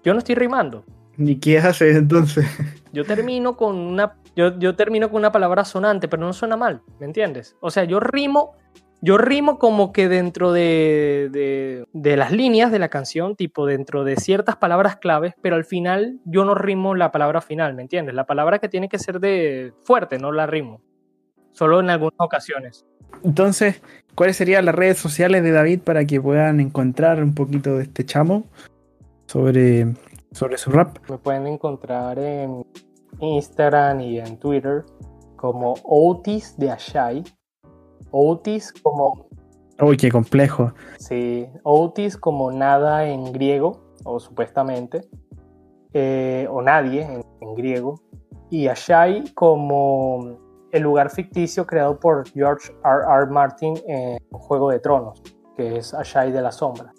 [0.02, 0.84] Yo no estoy rimando.
[1.16, 2.46] ¿Ni qué haces entonces?
[2.92, 4.14] Yo termino con una.
[4.34, 7.56] Yo, yo termino con una palabra sonante, pero no suena mal, ¿me entiendes?
[7.60, 8.54] O sea, yo rimo
[9.00, 14.16] yo rimo como que dentro de, de, las líneas de la canción, tipo dentro de
[14.16, 18.14] ciertas palabras claves, pero al final yo no rimo la palabra final, ¿me entiendes?
[18.14, 20.80] La palabra que tiene que ser de fuerte, no la rimo.
[21.52, 22.86] Solo en algunas ocasiones.
[23.24, 23.80] Entonces,
[24.14, 28.04] ¿cuáles serían las redes sociales de David para que puedan encontrar un poquito de este
[28.04, 28.44] chamo
[29.26, 29.94] sobre,
[30.32, 30.98] sobre su rap?
[31.08, 32.64] Me pueden encontrar en
[33.20, 34.84] Instagram y en Twitter
[35.36, 37.24] como Otis de Ashai
[38.10, 39.28] Otis como...
[39.80, 40.72] Uy, qué complejo.
[40.98, 45.02] Sí, Otis como nada en griego, o supuestamente,
[45.92, 47.02] eh, o nadie
[47.40, 48.00] en, griego,
[48.50, 50.38] y Ashai como
[50.72, 53.22] el lugar ficticio creado por George R.
[53.22, 53.26] R.
[53.30, 55.22] Martin en Juego de Tronos,
[55.56, 56.92] que es Ashai de la Sombra.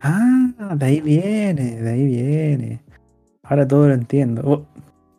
[0.00, 2.84] Ah, de ahí viene, de ahí viene.
[3.42, 4.42] Ahora todo lo entiendo.
[4.44, 4.66] Oh.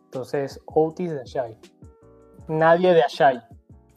[0.04, 1.58] Entonces, Otis de Ashai.
[2.48, 3.42] Nadie de Ashai.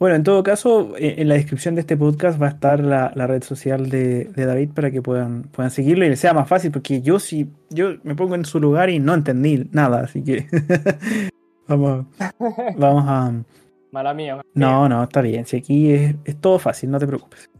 [0.00, 3.10] Bueno, en todo caso, eh, en la descripción de este podcast va a estar la,
[3.10, 7.02] red social de, David para que puedan, puedan seguirlo y les sea más fácil, porque
[7.02, 10.46] yo sí, yo me pongo en su lugar y no entendí nada, así que
[11.68, 12.06] vamos,
[12.78, 13.44] vamos a...
[13.92, 14.40] Mala mía.
[14.54, 17.50] No, no, está bien, si aquí es, todo fácil, no te preocupes.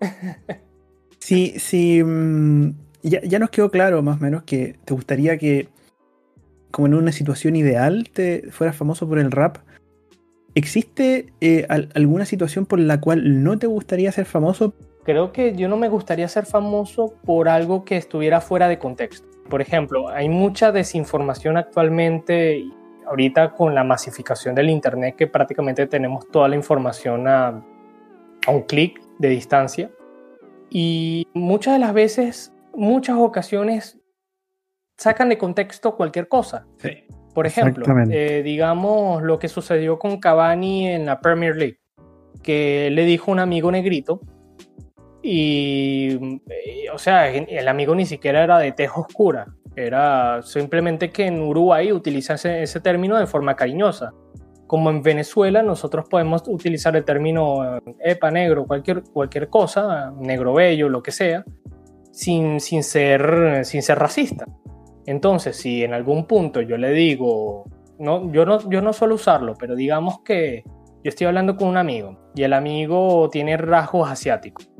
[1.18, 5.68] Sí, sí, mm, ya, ya nos quedó claro más o menos que te gustaría que,
[6.70, 9.56] como en una situación ideal, te fueras famoso por el rap
[10.54, 14.74] ¿Existe eh, alguna situación por la cual no te gustaría ser famoso?
[15.02, 19.26] Creo que yo no me gustaría ser famoso por algo que estuviera fuera de contexto.
[19.50, 22.64] Por ejemplo, hay mucha desinformación actualmente,
[23.06, 27.48] ahorita con la masificación del Internet, que prácticamente tenemos toda la información a,
[28.46, 29.90] a un clic de distancia.
[30.70, 33.98] Y muchas de las veces, muchas ocasiones,
[35.04, 36.66] sacan de contexto cualquier cosa.
[36.78, 37.04] Sí.
[37.34, 41.78] Por ejemplo, eh, digamos lo que sucedió con Cavani en la Premier League,
[42.42, 44.20] que le dijo un amigo negrito
[45.20, 51.26] y, eh, o sea, el amigo ni siquiera era de tez oscura, era simplemente que
[51.26, 54.12] en Uruguay utilizan ese, ese término de forma cariñosa.
[54.66, 60.54] Como en Venezuela nosotros podemos utilizar el término eh, epa, negro, cualquier, cualquier cosa, negro
[60.54, 61.44] bello, lo que sea,
[62.12, 64.46] sin, sin, ser, sin ser racista.
[65.06, 67.64] Entonces, si en algún punto yo le digo,
[67.98, 71.76] no, yo, no, yo no suelo usarlo, pero digamos que yo estoy hablando con un
[71.76, 74.70] amigo y el amigo tiene rasgos asiáticos.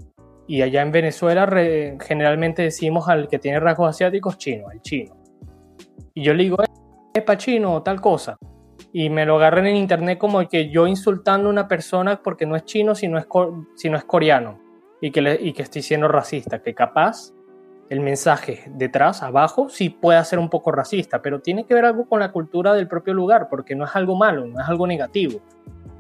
[0.47, 5.15] Y allá en Venezuela re- generalmente decimos al que tiene rasgos asiáticos chino, el chino.
[6.15, 6.57] Y yo le digo,
[7.13, 8.37] epa chino, tal cosa.
[8.93, 12.57] Y me lo agarran en internet como que yo insultando a una persona porque no
[12.57, 13.27] es chino, sino es,
[13.75, 14.61] sino es coreano.
[15.01, 16.63] Y que, le- y que estoy siendo racista.
[16.63, 17.33] Que capaz
[17.91, 22.07] el mensaje detrás, abajo, sí puede ser un poco racista, pero tiene que ver algo
[22.09, 25.41] con la cultura del propio lugar, porque no es algo malo, no es algo negativo.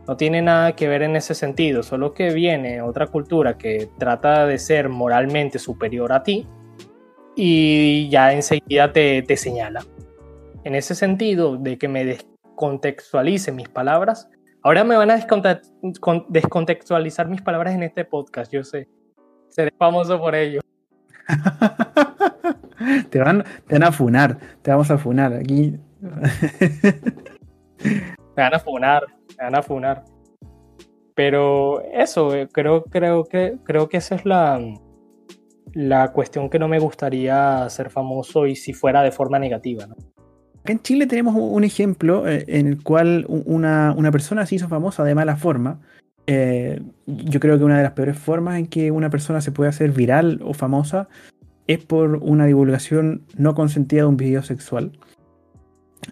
[0.07, 4.47] No tiene nada que ver en ese sentido, solo que viene otra cultura que trata
[4.47, 6.47] de ser moralmente superior a ti
[7.37, 9.83] y ya enseguida te, te señala.
[10.63, 14.29] En ese sentido, de que me descontextualice mis palabras,
[14.63, 15.61] ahora me van a desconte-
[16.01, 18.89] con- descontextualizar mis palabras en este podcast, yo sé.
[19.49, 20.61] Seré famoso por ello.
[23.11, 25.33] te, van, te van a funar, te vamos a funar.
[25.35, 25.79] Aquí.
[28.37, 29.05] Me van a funar,
[29.39, 30.05] me van a funar.
[31.15, 34.61] Pero eso, eh, creo, creo, que, creo que esa es la,
[35.73, 39.87] la cuestión que no me gustaría ser famoso y si fuera de forma negativa.
[39.87, 39.95] ¿no?
[40.61, 44.67] Acá en Chile tenemos un ejemplo eh, en el cual una, una persona se hizo
[44.67, 45.81] famosa de mala forma.
[46.27, 49.69] Eh, yo creo que una de las peores formas en que una persona se puede
[49.69, 51.09] hacer viral o famosa
[51.67, 54.93] es por una divulgación no consentida de un video sexual.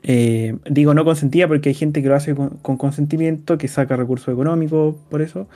[0.02, 3.96] Eh, digo no consentida porque hay gente que lo hace con, con consentimiento, que saca
[3.96, 5.48] recursos económicos por eso.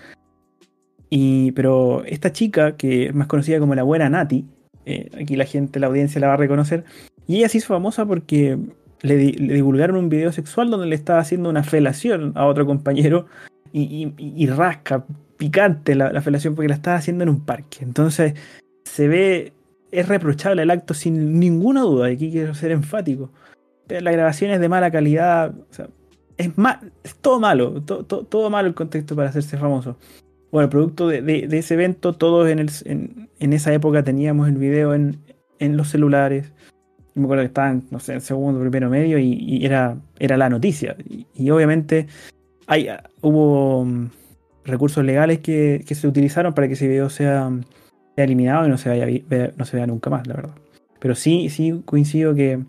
[1.09, 4.45] Y, pero esta chica, que es más conocida como la buena Nati,
[4.85, 6.85] eh, aquí la gente, la audiencia la va a reconocer,
[7.27, 8.59] y ella se hizo famosa porque
[9.03, 13.27] le, le divulgaron un video sexual donde le estaba haciendo una felación a otro compañero
[13.73, 15.05] y, y- y rasca,
[15.37, 17.79] picante la, la felación porque la estaba haciendo en un parque.
[17.83, 18.35] Entonces
[18.85, 19.53] se ve,
[19.91, 23.31] es reprochable el acto sin ninguna duda, aquí quiero ser enfático.
[23.87, 25.55] Pero la grabación es de mala calidad,
[26.37, 29.97] es, ma- es todo malo, to- to- todo malo el contexto para hacerse famoso.
[30.51, 34.57] Bueno, producto de, de- ese evento, todos en, el- en- en esa época teníamos el
[34.57, 35.19] video en,
[35.59, 36.53] en los celulares.
[37.15, 40.37] Yo me acuerdo que estaban, no sé, en segundo, primero medio y, y era, era
[40.37, 40.97] la noticia.
[41.35, 42.07] Y obviamente
[42.67, 42.89] hay,
[43.21, 44.11] hubo mm,
[44.65, 47.51] recursos legales que, que se utilizaron para que ese video sea,
[48.17, 49.07] eliminado y no se, vaya,
[49.57, 50.55] no se vea nunca más, la verdad.
[50.99, 52.65] Pero sí, sí coincido que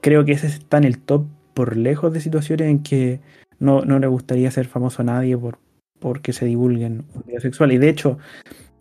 [0.00, 3.20] creo que ese está en el top por lejos de situaciones en que
[3.58, 5.58] no, no le gustaría ser famoso a nadie por
[5.98, 7.72] porque se divulguen un video sexual.
[7.72, 8.18] Y de hecho,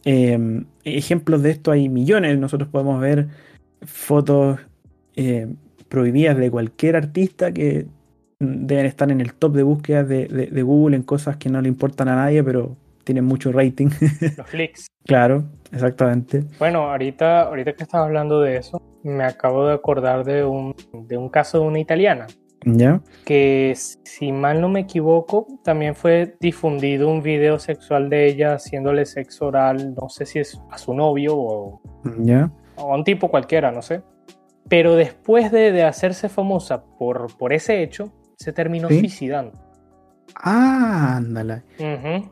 [0.04, 2.38] eh, ejemplos de esto hay millones.
[2.38, 3.28] Nosotros podemos ver
[3.84, 4.60] fotos
[5.16, 5.48] eh,
[5.90, 7.88] prohibidas de cualquier artista que
[8.40, 11.62] deben estar en el top de búsquedas de, de- de Google en cosas que no
[11.62, 13.90] le importan a nadie, pero tienen mucho rating.
[14.38, 14.88] Los flicks.
[15.06, 16.44] claro, exactamente.
[16.60, 21.18] Bueno, ahorita, ahorita que estaba hablando de eso, me acabo de acordar de un, de
[21.18, 22.26] un caso de una italiana
[22.66, 23.00] ¿Ya?
[23.26, 29.06] que si mal no me equivoco, también fue difundido un video sexual de ella haciéndole
[29.06, 31.82] sexo oral, no sé si es a su novio o,
[32.24, 32.50] ¿Ya?
[32.78, 34.02] o a un tipo cualquiera, no sé.
[34.68, 39.00] Pero después de, de hacerse famosa por, por ese hecho, se terminó ¿Sí?
[39.00, 39.54] suicidando.
[40.36, 41.64] Ah, ándala.
[41.80, 42.30] Ujú.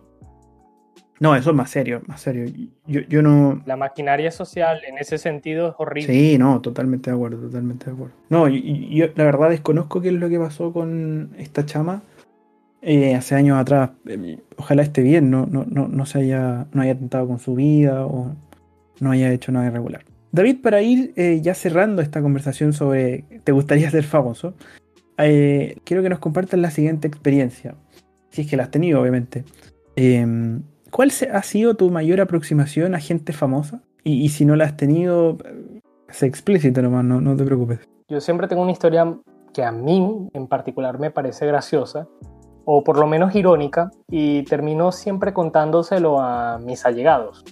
[1.20, 2.52] No, eso es más serio, más serio.
[2.86, 6.14] Yo, yo no, La maquinaria social en ese sentido es horrible.
[6.14, 8.14] Sí, no, totalmente de acuerdo, totalmente de acuerdo.
[8.30, 12.02] No, yo, la verdad desconozco qué es lo que pasó con esta chama
[12.82, 13.92] eh, hace años atrás.
[14.06, 17.56] Eh, Ojalá esté bien, no, no, no, no se haya, no haya tentado con su
[17.56, 18.36] vida o
[19.00, 20.04] no haya hecho nada irregular.
[20.34, 24.56] David, para ir eh, ya cerrando esta conversación sobre te gustaría ser famoso,
[25.18, 27.76] eh, quiero que nos compartas la siguiente experiencia,
[28.30, 29.44] si es que la has tenido, obviamente.
[29.96, 30.26] Eh,
[30.92, 33.82] ¿Cuál se- ha sido tu mayor aproximación a gente famosa?
[34.04, 35.38] Y, y si no la has tenido,
[36.10, 37.80] sé explícito nomás, no, no te preocupes.
[38.10, 39.18] Yo siempre tengo una historia
[39.54, 42.08] que a mí en particular me parece graciosa,
[42.66, 47.44] o por lo menos irónica, y termino siempre contándoselo a mis allegados.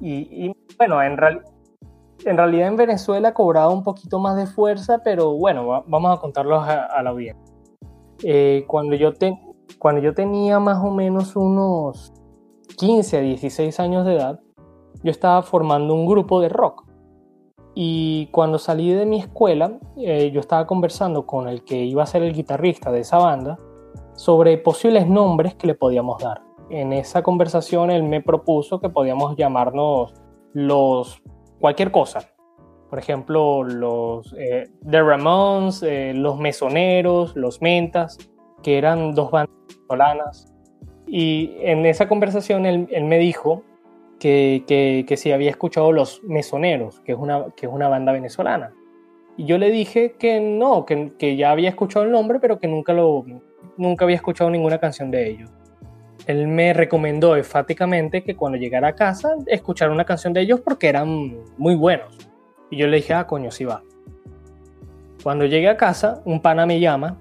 [0.00, 0.14] Y,
[0.46, 1.42] y, bueno, en, real-
[2.24, 6.20] en realidad en Venezuela cobraba un poquito más de fuerza, pero bueno, va- vamos a
[6.20, 7.42] contarlo a, a la audiencia.
[8.24, 9.38] Eh, cuando, yo te-
[9.78, 12.12] cuando yo tenía más o menos unos
[12.78, 14.40] 15 a 16 años de edad,
[15.02, 16.84] yo estaba formando un grupo de rock.
[17.74, 22.06] Y cuando salí de mi escuela, eh, yo estaba conversando con el que iba a
[22.06, 23.58] ser el guitarrista de esa banda
[24.14, 26.42] sobre posibles nombres que le podíamos dar.
[26.70, 30.14] En esa conversación él me propuso que podíamos llamarnos
[30.54, 31.22] los
[31.60, 32.20] cualquier cosa.
[32.90, 38.18] Por ejemplo, los eh, The Ramones, eh, los Mesoneros, los Mentas,
[38.62, 40.52] que eran dos bandas venezolanas.
[41.06, 43.62] Y en esa conversación él, me dijo
[44.18, 48.12] que, que, que, si había escuchado Los Mesoneros, que es una, que es una banda
[48.12, 48.72] venezolana.
[49.36, 52.66] Y yo le dije que no, que, que, ya había escuchado el nombre, pero que
[52.66, 53.24] nunca, lo,
[53.76, 55.50] nunca había escuchado ninguna canción de ellos.
[56.26, 60.88] Él me recomendó enfáticamente que cuando llegara a casa escuchara una canción de ellos porque
[60.88, 62.16] eran muy buenos.
[62.70, 63.82] Y yo le dije, ah, coño, sí va.
[65.22, 67.18] Cuando llegué a casa, un pana me llama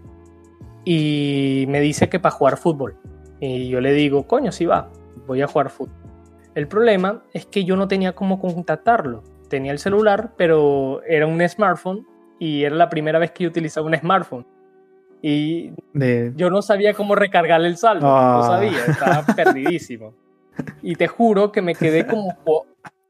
[0.86, 2.98] y me dice que para jugar fútbol.
[3.40, 4.90] Y yo le digo, coño, sí va,
[5.28, 5.96] voy a jugar fútbol.
[6.56, 9.24] El problema es que yo no tenía cómo contactarlo.
[9.50, 12.08] Tenía el celular, pero era un smartphone
[12.40, 14.48] y era la primera vez que utilizaba un smartphone.
[15.22, 16.34] Y De...
[16.36, 18.38] yo no sabía cómo recargar el saldo, Ah.
[18.38, 20.14] no sabía, estaba perdidísimo.
[20.82, 22.36] Y te juro que me quedé como...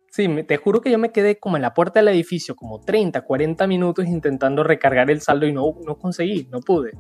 [0.10, 3.22] Sí, te juro que yo me quedé como en la puerta del edificio, como 30,
[3.22, 6.92] 40 minutos intentando recargar el saldo y no, no conseguí, no pude.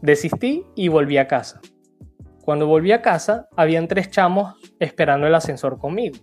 [0.00, 1.60] Desistí y volví a casa.
[2.44, 6.16] Cuando volví a casa, habían tres chamos esperando el ascensor conmigo.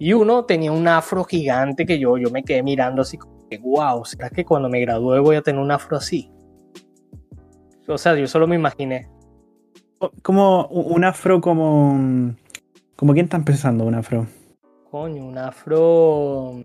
[0.00, 3.58] Y uno tenía un afro gigante que yo, yo me quedé mirando así como que,
[3.58, 6.32] wow, ¿será que cuando me gradúe voy a tener un afro así?
[7.86, 9.08] O sea, yo solo me imaginé.
[10.22, 12.34] Como un afro como...
[12.96, 14.26] ¿Como quién está empezando un afro?
[14.90, 16.62] Coño, un afro.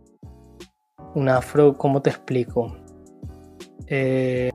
[1.16, 2.76] Un afro, ¿cómo te explico?
[3.88, 4.52] Eh,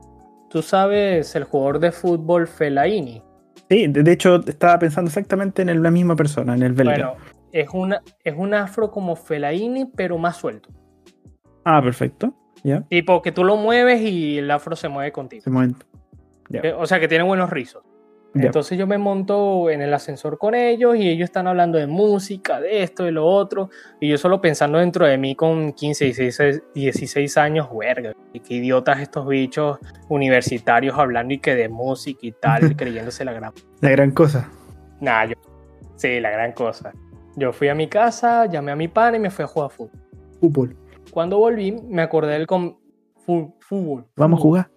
[0.49, 3.21] Tú sabes el jugador de fútbol Fellaini.
[3.69, 6.93] Sí, de hecho estaba pensando exactamente en el- la misma persona, en el belga.
[6.93, 7.13] Bueno,
[7.51, 10.69] es, una, es un afro como Fellaini, pero más suelto.
[11.65, 12.33] Ah, perfecto.
[12.63, 15.41] Ya, Tipo que tú lo mueves y el afro se mueve contigo.
[15.41, 15.85] ese momento.
[16.49, 16.61] Ya.
[16.61, 17.83] Eh, O sea, que tiene buenos rizos.
[18.33, 18.47] Ya.
[18.47, 22.59] Entonces yo me monto en el ascensor con ellos y ellos están hablando de música,
[22.59, 23.69] de esto, de lo otro.
[24.01, 28.99] Y yo solo pensando dentro de mí con 15, 16, 16 años, verga, qué idiotas
[28.99, 29.79] estos bichos
[30.09, 33.53] universitarios hablando y que de música y tal, creyéndose la gran...
[33.79, 34.49] La gran cosa.
[34.99, 35.35] Nah, yo...
[35.95, 36.91] Sí, la gran cosa.
[37.37, 39.91] Yo fui a mi casa, llamé a mi pan y me fui a jugar fútbol.
[40.41, 40.75] Fútbol.
[41.11, 44.05] Cuando volví, me acordé del fu- fútbol.
[44.17, 44.69] Vamos a jugar.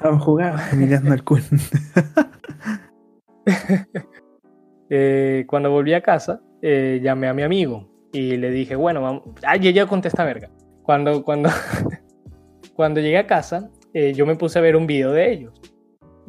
[0.00, 0.74] Vamos a jugar.
[0.74, 1.42] Mirando el culo.
[4.94, 9.22] Eh, cuando volví a casa, eh, llamé a mi amigo y le dije, bueno, vamos.
[9.42, 10.50] Ay, ella contesta verga.
[10.82, 11.48] Cuando, cuando,
[12.76, 15.54] cuando llegué a casa, eh, yo me puse a ver un video de ellos,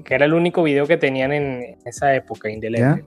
[0.06, 3.04] que era el único video que tenían en esa época, indeleble.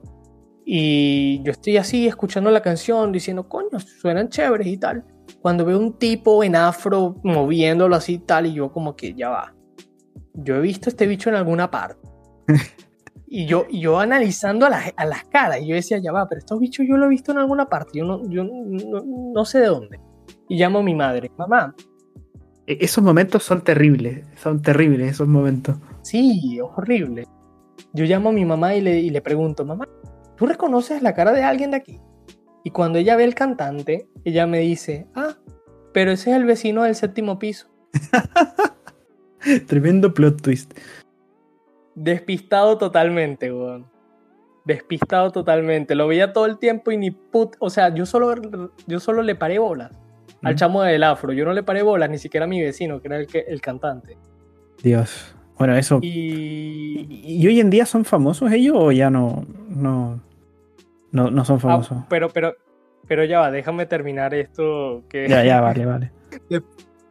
[0.63, 5.05] Y yo estoy así escuchando la canción, diciendo, coño, suenan chéveres y tal.
[5.41, 9.29] Cuando veo un tipo en afro moviéndolo así y tal, y yo como que ya
[9.29, 9.56] va.
[10.37, 11.99] Yo he visto a este bicho en alguna parte.
[13.29, 16.29] Y yo, y yo analizando a, las- a las caras, y yo decía, ya va,
[16.29, 19.43] pero estos bichos yo lo he visto en alguna parte, yo no, yo no, no
[19.43, 19.99] sé de dónde.
[20.47, 21.75] Y llamo a mi madre, mamá,
[22.65, 24.25] E- Esos momentos son terribles.
[24.37, 25.75] Son terribles esos momentos.
[26.03, 27.25] sí, es horrible.
[27.91, 29.89] Yo llamo a mi mamá y le, y le pregunto, mamá,
[30.37, 31.99] ¿tú reconoces la cara de alguien de aquí?
[32.63, 35.35] Y cuando ella ve el cantante, ella me dice, ah,
[35.93, 37.67] pero ese es el vecino del séptimo piso.
[39.67, 40.73] Tremendo plot twist.
[41.95, 43.87] Despistado totalmente, weón.
[44.65, 45.95] Despistado totalmente.
[45.95, 47.55] Lo veía todo el tiempo y ni put...
[47.59, 48.35] O sea, yo solo,
[48.85, 49.91] yo solo le paré bolas
[50.43, 51.33] al chamo del afro.
[51.33, 53.61] Yo no le paré bolas ni siquiera a mi vecino, que era el, que, el
[53.61, 54.17] cantante.
[54.83, 55.35] Dios.
[55.57, 55.99] Bueno, eso.
[56.01, 57.07] Y...
[57.09, 59.45] ¿Y, hoy en día son famosos ellos o ya no?
[59.69, 60.21] No,
[61.11, 61.97] no, no son Ah, famosos.
[62.09, 62.53] pero, pero,
[63.07, 65.03] pero ya va, déjame terminar esto.
[65.09, 65.27] Que...
[65.27, 66.11] Ya, ya, vale, vale.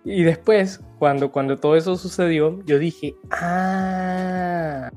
[0.04, 4.90] Y después, cuando, cuando todo eso sucedió, yo dije, ah,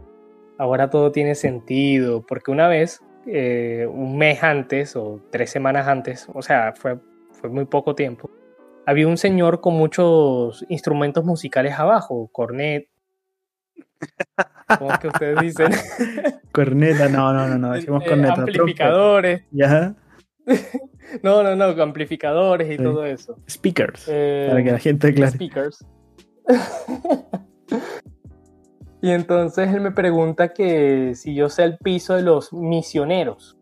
[0.58, 2.26] ahora todo tiene sentido.
[2.26, 7.00] Porque una vez, eh, un mes antes o tres semanas antes, o sea, fue,
[7.32, 8.30] fue muy poco tiempo,
[8.86, 12.88] había un señor con muchos instrumentos musicales abajo, cornet.
[14.80, 15.72] ¿Cómo es que ustedes dicen?
[16.52, 17.72] Corneta, no, no, no, no.
[17.74, 18.34] Decimos Eh, corneta.
[18.42, 19.44] amplificadores.
[19.52, 19.94] Ya.
[21.24, 22.84] No, no, no, amplificadores y Sí.
[22.84, 23.38] todo eso.
[23.50, 24.06] Speakers.
[24.08, 25.32] Eh, Para que la gente clare.
[25.32, 25.84] speakers.
[29.02, 33.58] y entonces él me pregunta que si yo sé el piso de los misioneros.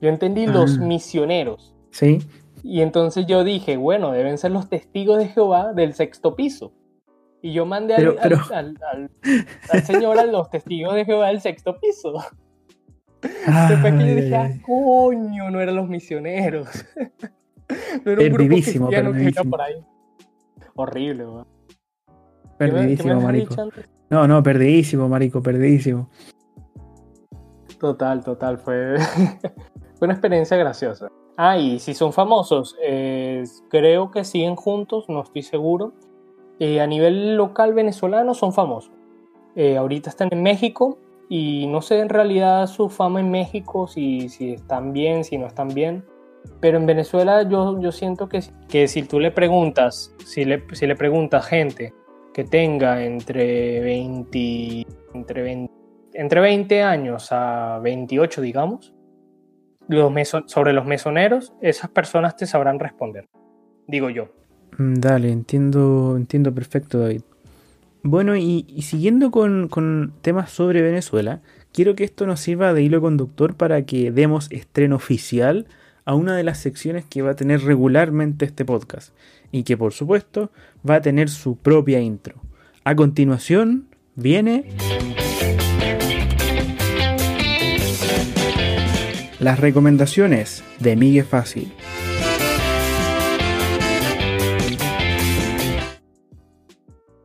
[0.00, 0.82] Yo entendí los Ah.
[0.82, 1.74] misioneros.
[1.92, 2.18] Sí.
[2.62, 6.72] Y entonces yo dije, bueno, deben ser los testigos de Jehová del sexto piso.
[7.42, 11.04] Y yo mandé al, Pero- pero- al- al- al- al señor a los testigos de
[11.06, 12.14] Jehová del sexto piso.
[13.22, 16.68] Después que yo dije, ah, coño, no eran los misioneros.
[18.04, 19.84] no era un grupo cristiano que por ahí.
[20.74, 21.46] Horrible, weón.
[22.58, 23.54] ¿Qué me- qué me Perdidísimo, marico.
[24.10, 26.08] No, no, perdidísimo, marico, perdidísimo.
[27.78, 28.96] Total, total, fue,
[29.98, 31.08] fue una experiencia graciosa.
[31.36, 35.94] Ah, y si son famosos, eh, creo que siguen juntos, no estoy seguro.
[36.58, 38.92] Eh, a nivel local venezolano son famosos.
[39.56, 40.98] Eh, ahorita están en México
[41.30, 45.46] y no sé en realidad su fama en México, si, si están bien, si no
[45.46, 46.04] están bien.
[46.60, 50.86] Pero en Venezuela yo, yo siento que, que si tú le preguntas, si le, si
[50.86, 51.94] le preguntas gente
[52.34, 55.72] que tenga entre 20, entre 20
[56.14, 58.92] entre 20 años a 28, digamos,
[59.86, 63.28] los meso- sobre los mesoneros, esas personas te sabrán responder.
[63.86, 64.28] Digo yo.
[64.78, 67.22] Mm, Dale, entiendo, entiendo perfecto, David.
[68.02, 71.42] Bueno, y, siguiendo con, con temas sobre Venezuela,
[71.72, 75.66] quiero que esto nos sirva de hilo conductor para que demos estreno oficial
[76.04, 79.12] a una de las secciones que va a tener regularmente este podcast
[79.52, 80.50] y que por supuesto
[80.88, 82.40] va a tener su propia intro.
[82.84, 84.64] A continuación viene
[89.38, 91.72] las recomendaciones de Miguel Fácil.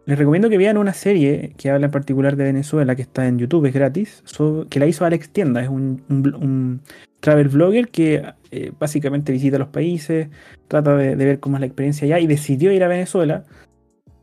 [0.05, 3.39] Les recomiendo que vean una serie que habla en particular de Venezuela, que está en
[3.39, 6.81] YouTube, es gratis, so- que la hizo Alex Tienda, es un, un un
[7.21, 10.27] travel vlogger que eh, básicamente visita los países,
[10.67, 13.45] trata de, de ver cómo es la experiencia allá y decidió ir a Venezuela,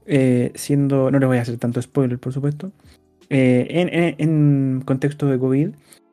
[0.06, 2.70] eh, siendo, no les voy a hacer tanto spoiler por supuesto,
[3.28, 5.70] eh, en, en- en contexto de COVID,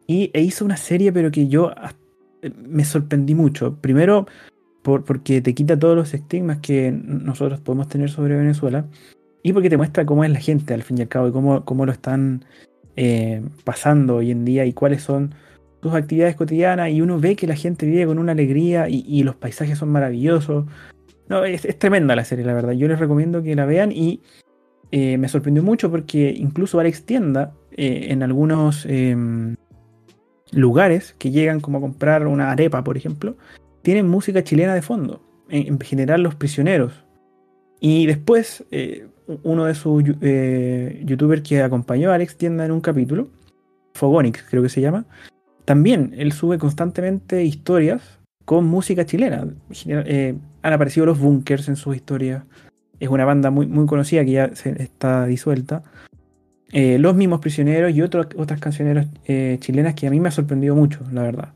[0.08, 1.72] y, e hizo una serie pero que yo
[2.58, 3.76] me sorprendí mucho.
[3.82, 4.26] Primero,
[4.82, 8.88] por- porque te quita todos los estigmas que nosotros podemos tener sobre Venezuela.
[9.42, 11.64] Y porque te muestra cómo es la gente al fin y al cabo y cómo,
[11.64, 12.46] cómo lo están
[12.96, 15.34] eh, pasando hoy en día y cuáles son
[15.82, 16.90] sus actividades cotidianas.
[16.90, 20.66] Y uno ve que la gente vive con una alegría y, los paisajes son maravillosos.
[21.30, 22.74] No, es, tremenda la serie, la verdad.
[22.74, 24.22] Yo les recomiendo que la vean y
[24.92, 29.56] eh, me sorprendió mucho porque incluso Alex Tienda eh, en algunos em,
[30.52, 33.38] lugares que llegan como a comprar una arepa, por ejemplo,
[33.82, 35.22] tienen música chilena de fondo.
[35.48, 37.06] En, en general los prisioneros.
[37.80, 38.66] Y después,
[39.44, 43.28] uno de sus eh, youtubers que acompañó a Alex Tienda en un capítulo,
[43.94, 45.06] Fogonix creo que se llama,
[45.66, 48.02] también él sube constantemente historias
[48.46, 49.48] con música chilena.
[49.86, 52.44] Eh, han aparecido los Bunkers en sus historias.
[53.00, 55.84] Es una banda muy, muy conocida que ya se- está disuelta.
[56.72, 59.08] Eh, los mismos prisioneros y otros, otras cancioneras
[59.60, 61.50] chilenas que a mí me ha sorprendido mucho, la verdad.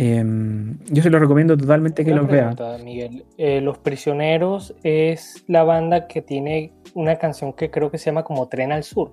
[0.00, 2.54] Em, yo se los recomiendo totalmente que los vean.
[2.54, 3.24] pregunta, Miguel.
[3.36, 8.22] Eh, Los Prisioneros es la banda que tiene una canción que creo que se llama
[8.22, 9.10] como Tren al Sur.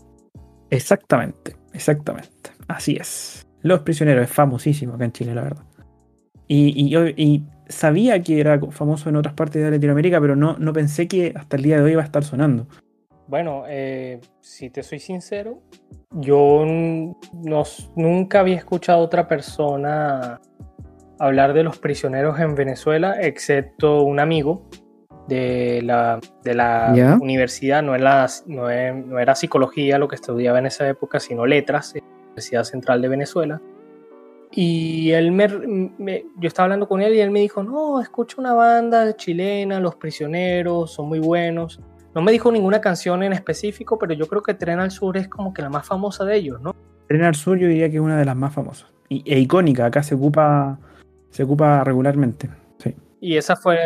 [0.70, 2.52] Exactamente, exactamente.
[2.68, 3.48] Así es.
[3.64, 5.64] Los Prisioneros es famosísimo acá en Chile, la verdad.
[6.48, 10.56] Y, y yo y sabía que era famoso en otras partes de Latinoamérica, pero no,
[10.60, 12.68] no pensé que hasta el día de hoy iba a estar sonando.
[13.28, 15.64] Bueno, eh, si te soy sincero,
[16.12, 17.64] yo no
[17.96, 20.40] nunca había escuchado a otra persona
[21.20, 24.68] hablar de los prisioneros en Venezuela, excepto un amigo
[25.28, 26.92] de la, de la
[27.22, 31.46] universidad, no era, no, e- no era psicología lo que estudiaba en esa época, sino
[31.46, 33.62] letras, en la Universidad Central de Venezuela.
[34.52, 35.48] Y él me,
[35.98, 39.80] me- yo estaba hablando con él y él me dijo, no, escucha una banda chilena,
[39.80, 41.82] Los Prisioneros, son muy buenos.
[42.14, 45.28] No me dijo ninguna canción en específico, pero yo creo que Tren al Sur es
[45.28, 46.74] como que la más famosa de ellos, ¿no?
[47.08, 48.90] Tren al Sur yo diría que es una de las más famosas.
[49.10, 50.80] Y, e icónica, acá se ocupa,
[51.36, 52.50] se ocupa regularmente.
[52.78, 52.96] Sí.
[53.20, 53.78] Y esa fue,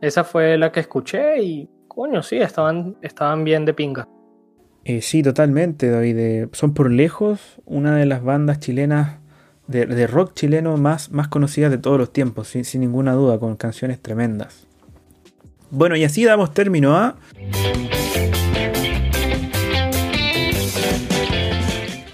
[0.00, 4.08] esa fue la que escuché y, coño, sí, estaban, estaban bien de pinga.
[4.84, 6.18] Eh, sí, totalmente, David.
[6.18, 9.18] Eh, son por lejos una de las bandas chilenas
[9.66, 13.38] de, de rock chileno más, más conocidas de todos los tiempos, sin, sin ninguna duda,
[13.38, 14.66] con canciones tremendas.
[15.70, 17.16] Bueno, y así damos término a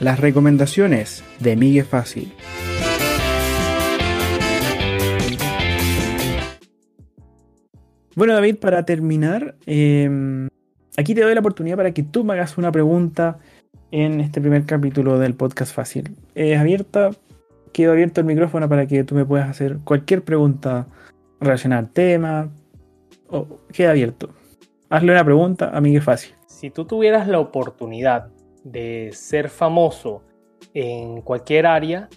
[0.01, 2.33] las recomendaciones de Miguel Fácil.
[8.17, 10.49] Bueno, David, para terminar, eh,
[10.97, 13.39] aquí te doy la oportunidad para que tú me hagas una pregunta
[13.91, 16.15] en este primer capítulo del podcast fácil.
[16.37, 17.11] Es abierta,
[17.73, 20.87] quedo abierto el micrófono para que tú me puedas hacer cualquier pregunta
[21.41, 22.51] relacionada al tema.
[23.73, 24.31] Queda abierto.
[24.91, 26.35] Hazle una pregunta a Miguel Fácil.
[26.47, 28.29] Si tú tuvieras la oportunidad
[28.63, 30.23] de ser famoso
[30.73, 32.09] en cualquier área,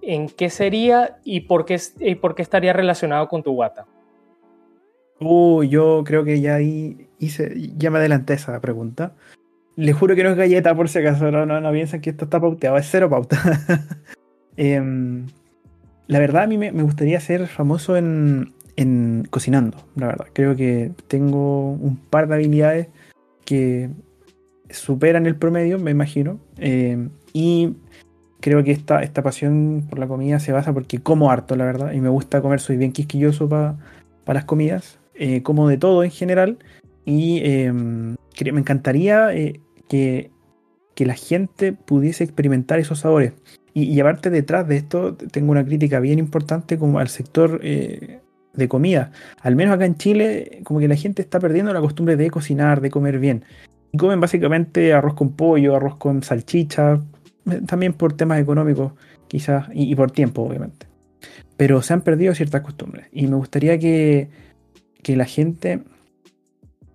[0.00, 3.86] ¿en qué sería y por qué, y por qué estaría relacionado con tu guata?
[5.20, 9.14] Uh, yo creo que ya ahí hice, ya me adelanté esa pregunta.
[9.76, 12.24] Le juro que no es galleta por si acaso, no, no, no piensan que esto
[12.24, 13.38] está pauteado, es cero pauta.
[14.56, 15.26] Em,
[16.06, 20.26] la verdad, a mí me, me gustaría ser famoso en, en cocinando, la verdad.
[20.32, 22.88] Creo que tengo un par de habilidades
[23.44, 23.90] que
[24.70, 26.40] superan el promedio, me imagino.
[26.56, 27.76] Em, y
[28.40, 31.92] creo que esta, esta pasión por la comida se basa porque como harto, la verdad.
[31.92, 33.76] Y me gusta comer, soy bien quisquilloso para
[34.26, 34.99] las comidas.
[35.22, 36.56] Eh, como de todo en general.
[37.04, 40.30] Y em, me encantaría eh, que,
[40.94, 43.34] que, la gente pudiese experimentar esos sabores.
[43.74, 48.20] Y, aparte detrás de esto, tengo una crítica bien importante como al sector eh,
[48.54, 49.12] de comida.
[49.42, 52.80] Al menos acá en Chile, como que la gente está perdiendo la costumbre de cocinar,
[52.80, 53.44] de comer bien.
[53.92, 56.98] Y comen básicamente arroz con pollo, arroz con salchicha,
[57.66, 58.94] también por temas económicos,
[59.28, 60.86] quizás, y, y por tiempo, obviamente.
[61.58, 63.08] Pero se han perdido ciertas costumbres.
[63.12, 64.30] Y me gustaría que,
[65.02, 65.82] que la gente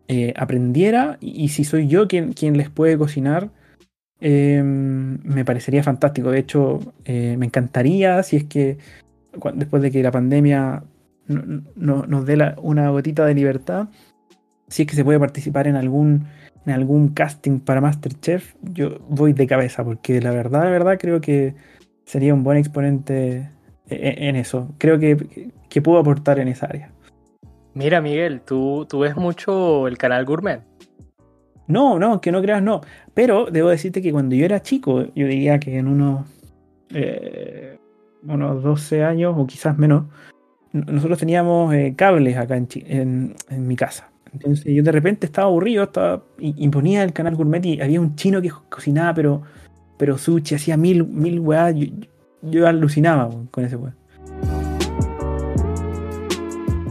[0.08, 3.50] eh, aprendiera y, si soy yo quien, quien les puede cocinar,
[4.22, 6.32] eh, me parecería fantástico.
[6.32, 8.78] De hecho, eh, me encantaría si es que
[9.56, 10.84] después de que la pandemia
[11.28, 13.90] no, no, nos dé una gotita de libertad,
[14.68, 16.28] si es que se puede participar en algún,
[16.66, 21.20] en algún casting para Masterchef, yo voy de cabeza, porque la verdad, la verdad creo
[21.20, 21.56] que
[22.06, 23.50] sería un buen exponente
[23.90, 24.74] en, en eso.
[24.78, 26.95] Creo que, que puedo aportar en esa área.
[27.76, 30.62] Mira, Miguel, ¿tú, tú ves mucho el canal Gourmet.
[31.68, 32.80] No, no, que no creas, no.
[33.14, 36.26] Pero debo decirte que cuando yo era chico, yo diría que en unos,
[36.92, 37.78] eh,
[38.24, 40.06] unos 12 años o quizás menos,
[40.72, 44.10] nosotros teníamos eh, cables acá en, en, en, mi casa.
[44.32, 48.42] Entonces yo de repente estaba aburrido estaba, y, el canal Gourmet y había un chino
[48.42, 49.42] que cocinaba, pero,
[49.98, 51.76] pero sushi, hacía mil, mil weas.
[51.76, 51.88] Yo,
[52.42, 53.94] yo alucinaba con ese weá.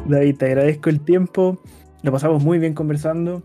[0.07, 1.59] David, te agradezco el tiempo.
[2.03, 3.43] Lo pasamos muy bien conversando.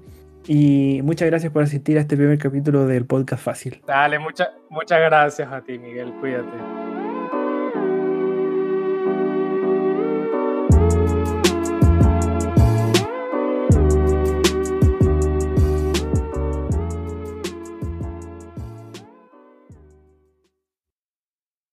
[0.47, 3.81] Y muchas gracias por asistir a este primer capítulo del podcast Fácil.
[3.85, 6.11] Dale, mucha, muchas gracias a ti, Miguel.
[6.19, 6.88] Cuídate.